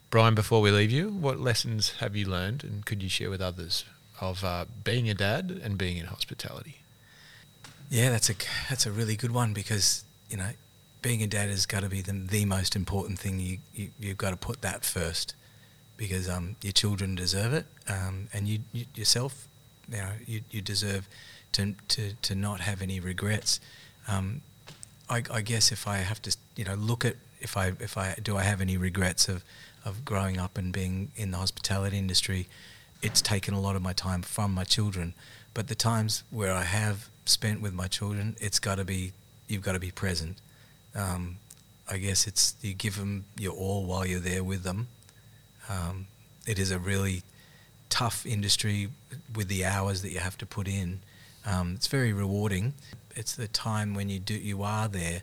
Brian, 0.09 0.35
before 0.35 0.61
we 0.61 0.71
leave 0.71 0.91
you, 0.91 1.09
what 1.09 1.39
lessons 1.39 1.91
have 1.99 2.15
you 2.15 2.25
learned 2.27 2.63
and 2.63 2.85
could 2.85 3.03
you 3.03 3.09
share 3.09 3.29
with 3.29 3.41
others 3.41 3.83
of 4.21 4.43
uh, 4.43 4.65
being 4.83 5.09
a 5.09 5.13
dad 5.13 5.59
and 5.63 5.77
being 5.77 5.97
in 5.97 6.05
hospitality? 6.05 6.77
Yeah, 7.89 8.09
that's 8.09 8.29
a 8.29 8.35
that's 8.69 8.85
a 8.85 8.91
really 8.91 9.15
good 9.15 9.31
one 9.31 9.53
because 9.53 10.03
you 10.29 10.37
know, 10.37 10.49
being 11.01 11.21
a 11.23 11.27
dad 11.27 11.49
has 11.49 11.65
got 11.65 11.81
to 11.81 11.89
be 11.89 12.01
the, 12.01 12.11
the 12.11 12.45
most 12.45 12.75
important 12.75 13.19
thing. 13.19 13.39
You, 13.39 13.57
you 13.73 13.89
you've 13.99 14.17
got 14.17 14.31
to 14.31 14.37
put 14.37 14.61
that 14.61 14.83
first 14.83 15.35
because 15.97 16.29
um, 16.29 16.55
your 16.61 16.73
children 16.73 17.15
deserve 17.15 17.53
it, 17.53 17.65
um, 17.89 18.27
and 18.33 18.47
you, 18.47 18.59
you 18.71 18.85
yourself, 18.95 19.47
you 19.89 19.97
know, 19.97 20.11
you, 20.25 20.41
you 20.51 20.61
deserve 20.61 21.07
to, 21.53 21.73
to 21.89 22.13
to 22.21 22.35
not 22.35 22.59
have 22.61 22.81
any 22.81 22.99
regrets. 22.99 23.59
Um, 24.07 24.41
I, 25.09 25.23
I 25.31 25.41
guess 25.41 25.71
if 25.71 25.87
I 25.87 25.97
have 25.97 26.21
to, 26.23 26.35
you 26.55 26.65
know, 26.65 26.75
look 26.75 27.03
at 27.05 27.15
if 27.39 27.57
I 27.57 27.73
if 27.79 27.97
I 27.97 28.15
do 28.21 28.37
I 28.37 28.43
have 28.43 28.61
any 28.61 28.77
regrets 28.77 29.27
of 29.27 29.43
of 29.85 30.03
growing 30.05 30.37
up 30.37 30.57
and 30.57 30.71
being 30.71 31.11
in 31.15 31.31
the 31.31 31.37
hospitality 31.37 31.97
industry, 31.97 32.47
it's 33.01 33.21
taken 33.21 33.53
a 33.53 33.59
lot 33.59 33.75
of 33.75 33.81
my 33.81 33.93
time 33.93 34.21
from 34.21 34.53
my 34.53 34.63
children. 34.63 35.13
But 35.53 35.67
the 35.67 35.75
times 35.75 36.23
where 36.29 36.53
I 36.53 36.63
have 36.63 37.09
spent 37.25 37.61
with 37.61 37.73
my 37.73 37.87
children, 37.87 38.35
it's 38.39 38.59
got 38.59 38.75
to 38.75 38.85
be 38.85 39.13
you've 39.47 39.63
got 39.63 39.73
to 39.73 39.79
be 39.79 39.91
present. 39.91 40.37
Um, 40.93 41.37
I 41.89 41.97
guess 41.97 42.27
it's 42.27 42.55
you 42.61 42.73
give 42.73 42.97
them 42.97 43.25
your 43.37 43.53
all 43.53 43.85
while 43.85 44.05
you're 44.05 44.19
there 44.19 44.43
with 44.43 44.63
them. 44.63 44.87
Um, 45.69 46.07
it 46.45 46.59
is 46.59 46.71
a 46.71 46.79
really 46.79 47.23
tough 47.89 48.25
industry 48.25 48.89
with 49.35 49.47
the 49.47 49.65
hours 49.65 50.01
that 50.01 50.11
you 50.11 50.19
have 50.19 50.37
to 50.39 50.45
put 50.45 50.67
in. 50.67 50.99
Um, 51.45 51.73
it's 51.75 51.87
very 51.87 52.13
rewarding. 52.13 52.73
It's 53.15 53.35
the 53.35 53.47
time 53.47 53.93
when 53.93 54.09
you 54.09 54.19
do 54.19 54.33
you 54.33 54.63
are 54.63 54.87
there 54.87 55.21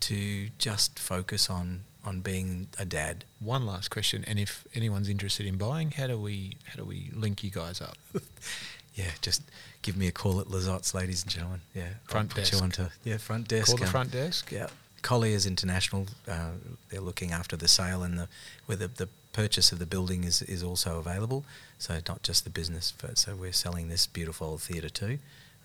to 0.00 0.48
just 0.58 0.98
focus 0.98 1.50
on 1.50 1.84
on 2.04 2.20
being 2.20 2.68
a 2.78 2.84
dad. 2.84 3.24
One 3.40 3.66
last 3.66 3.90
question, 3.90 4.24
and 4.26 4.38
if 4.38 4.64
anyone's 4.74 5.08
interested 5.08 5.46
in 5.46 5.56
buying, 5.56 5.90
how 5.92 6.06
do 6.06 6.18
we 6.18 6.56
how 6.64 6.76
do 6.76 6.84
we 6.84 7.10
link 7.14 7.44
you 7.44 7.50
guys 7.50 7.80
up? 7.80 7.96
Yeah, 8.98 9.12
just 9.22 9.42
give 9.82 9.96
me 9.96 10.08
a 10.08 10.10
call 10.10 10.40
at 10.40 10.48
Lizotte's, 10.48 10.92
ladies 10.92 11.22
and 11.22 11.30
gentlemen. 11.30 11.60
Yeah, 11.72 11.90
Front 12.08 12.30
put 12.30 12.38
desk. 12.38 12.52
You 12.52 12.58
onto, 12.58 12.86
yeah, 13.04 13.16
front 13.18 13.46
desk. 13.46 13.68
Call 13.68 13.76
the 13.76 13.84
um, 13.84 13.90
front 13.90 14.10
desk. 14.10 14.50
Yeah, 14.50 14.66
Colliers 15.02 15.46
International. 15.46 16.06
Uh, 16.26 16.50
they're 16.88 17.00
looking 17.00 17.30
after 17.30 17.56
the 17.56 17.68
sale 17.68 18.02
and 18.02 18.18
the 18.18 18.28
where 18.66 18.76
the, 18.76 18.88
the 18.88 19.08
purchase 19.38 19.70
of 19.70 19.78
the 19.78 19.86
building 19.86 20.24
is, 20.24 20.42
is 20.42 20.64
also 20.64 20.98
available. 20.98 21.44
So 21.78 22.00
not 22.08 22.24
just 22.24 22.42
the 22.42 22.50
business. 22.50 22.92
But, 23.00 23.18
so 23.18 23.36
we're 23.36 23.52
selling 23.52 23.88
this 23.88 24.04
beautiful 24.04 24.48
old 24.48 24.62
theatre 24.62 24.88
too, 24.88 25.18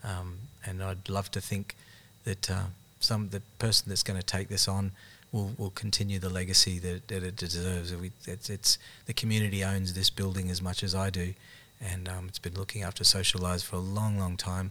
um, 0.04 0.38
and 0.64 0.84
I'd 0.84 1.10
love 1.10 1.32
to 1.32 1.42
think 1.42 1.76
that 2.24 2.52
uh, 2.52 2.68
some 3.00 3.30
the 3.30 3.42
person 3.58 3.90
that's 3.90 4.04
going 4.04 4.20
to 4.20 4.26
take 4.26 4.48
this 4.48 4.68
on 4.68 4.92
will 5.32 5.52
will 5.58 5.72
continue 5.72 6.20
the 6.20 6.30
legacy 6.30 6.78
that, 6.86 7.08
that 7.08 7.24
it 7.24 7.36
deserves. 7.36 7.92
It's, 8.28 8.50
it's 8.50 8.78
the 9.08 9.14
community 9.14 9.64
owns 9.64 9.94
this 9.94 10.12
building 10.12 10.52
as 10.52 10.62
much 10.62 10.84
as 10.84 10.94
I 10.94 11.10
do, 11.10 11.34
and 11.82 12.08
um, 12.08 12.26
it's 12.30 12.44
been 12.48 12.60
looking 12.62 12.84
after 12.84 13.04
social 13.04 13.42
lives 13.42 13.64
for 13.64 13.78
a 13.78 13.88
long, 14.00 14.20
long 14.20 14.38
time, 14.38 14.70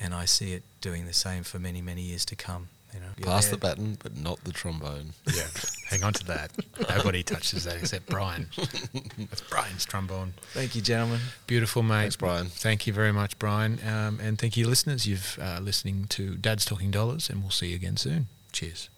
and 0.00 0.12
I 0.12 0.24
see 0.26 0.54
it 0.54 0.64
doing 0.80 1.06
the 1.06 1.18
same 1.26 1.44
for 1.44 1.60
many, 1.60 1.80
many 1.80 2.02
years 2.02 2.24
to 2.24 2.36
come. 2.36 2.68
You 2.94 3.00
know, 3.00 3.06
Pass 3.22 3.48
the 3.48 3.56
baton, 3.56 3.98
but 4.02 4.16
not 4.16 4.42
the 4.44 4.52
trombone. 4.52 5.12
Yeah, 5.26 5.46
hang 5.88 6.02
on 6.02 6.12
to 6.14 6.24
that. 6.26 6.50
Nobody 6.88 7.22
touches 7.22 7.64
that 7.64 7.76
except 7.76 8.06
Brian. 8.08 8.48
That's 8.56 9.42
Brian's 9.42 9.84
trombone. 9.84 10.34
Thank 10.52 10.74
you, 10.74 10.82
gentlemen. 10.82 11.20
Beautiful, 11.46 11.82
mate. 11.82 12.00
Thanks, 12.00 12.16
Brian. 12.16 12.46
Thank 12.46 12.86
you 12.86 12.92
very 12.92 13.12
much, 13.12 13.38
Brian. 13.38 13.78
Um, 13.86 14.18
and 14.20 14.38
thank 14.38 14.56
you, 14.56 14.66
listeners. 14.66 15.06
You've 15.06 15.38
uh, 15.40 15.60
listening 15.60 16.06
to 16.10 16.34
Dad's 16.36 16.64
Talking 16.64 16.90
Dollars, 16.90 17.30
and 17.30 17.42
we'll 17.42 17.50
see 17.50 17.68
you 17.68 17.76
again 17.76 17.96
soon. 17.96 18.26
Cheers. 18.52 18.88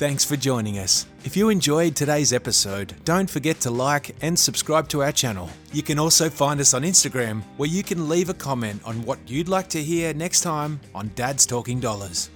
Thanks 0.00 0.24
for 0.24 0.34
joining 0.34 0.78
us. 0.78 1.04
If 1.24 1.36
you 1.36 1.50
enjoyed 1.50 1.94
today's 1.94 2.32
episode, 2.32 2.94
don't 3.04 3.28
forget 3.28 3.60
to 3.60 3.70
like 3.70 4.16
and 4.22 4.38
subscribe 4.38 4.88
to 4.88 5.02
our 5.02 5.12
channel. 5.12 5.50
You 5.74 5.82
can 5.82 5.98
also 5.98 6.30
find 6.30 6.58
us 6.58 6.72
on 6.72 6.84
Instagram, 6.84 7.42
where 7.58 7.68
you 7.68 7.82
can 7.82 8.08
leave 8.08 8.30
a 8.30 8.34
comment 8.34 8.80
on 8.86 9.04
what 9.04 9.18
you'd 9.26 9.50
like 9.50 9.68
to 9.68 9.82
hear 9.82 10.14
next 10.14 10.40
time 10.40 10.80
on 10.94 11.10
Dad's 11.16 11.44
Talking 11.44 11.80
Dollars. 11.80 12.30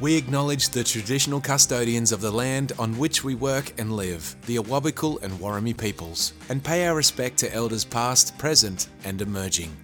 We 0.00 0.16
acknowledge 0.16 0.70
the 0.70 0.82
traditional 0.82 1.38
custodians 1.38 2.12
of 2.12 2.22
the 2.22 2.32
land 2.32 2.72
on 2.78 2.96
which 2.96 3.22
we 3.22 3.34
work 3.34 3.78
and 3.78 3.94
live, 3.94 4.34
the 4.46 4.56
Awabakal 4.56 5.22
and 5.22 5.34
Worimi 5.34 5.76
peoples, 5.76 6.32
and 6.48 6.64
pay 6.64 6.86
our 6.86 6.96
respect 6.96 7.36
to 7.40 7.54
elders 7.54 7.84
past, 7.84 8.38
present, 8.38 8.88
and 9.04 9.20
emerging. 9.20 9.76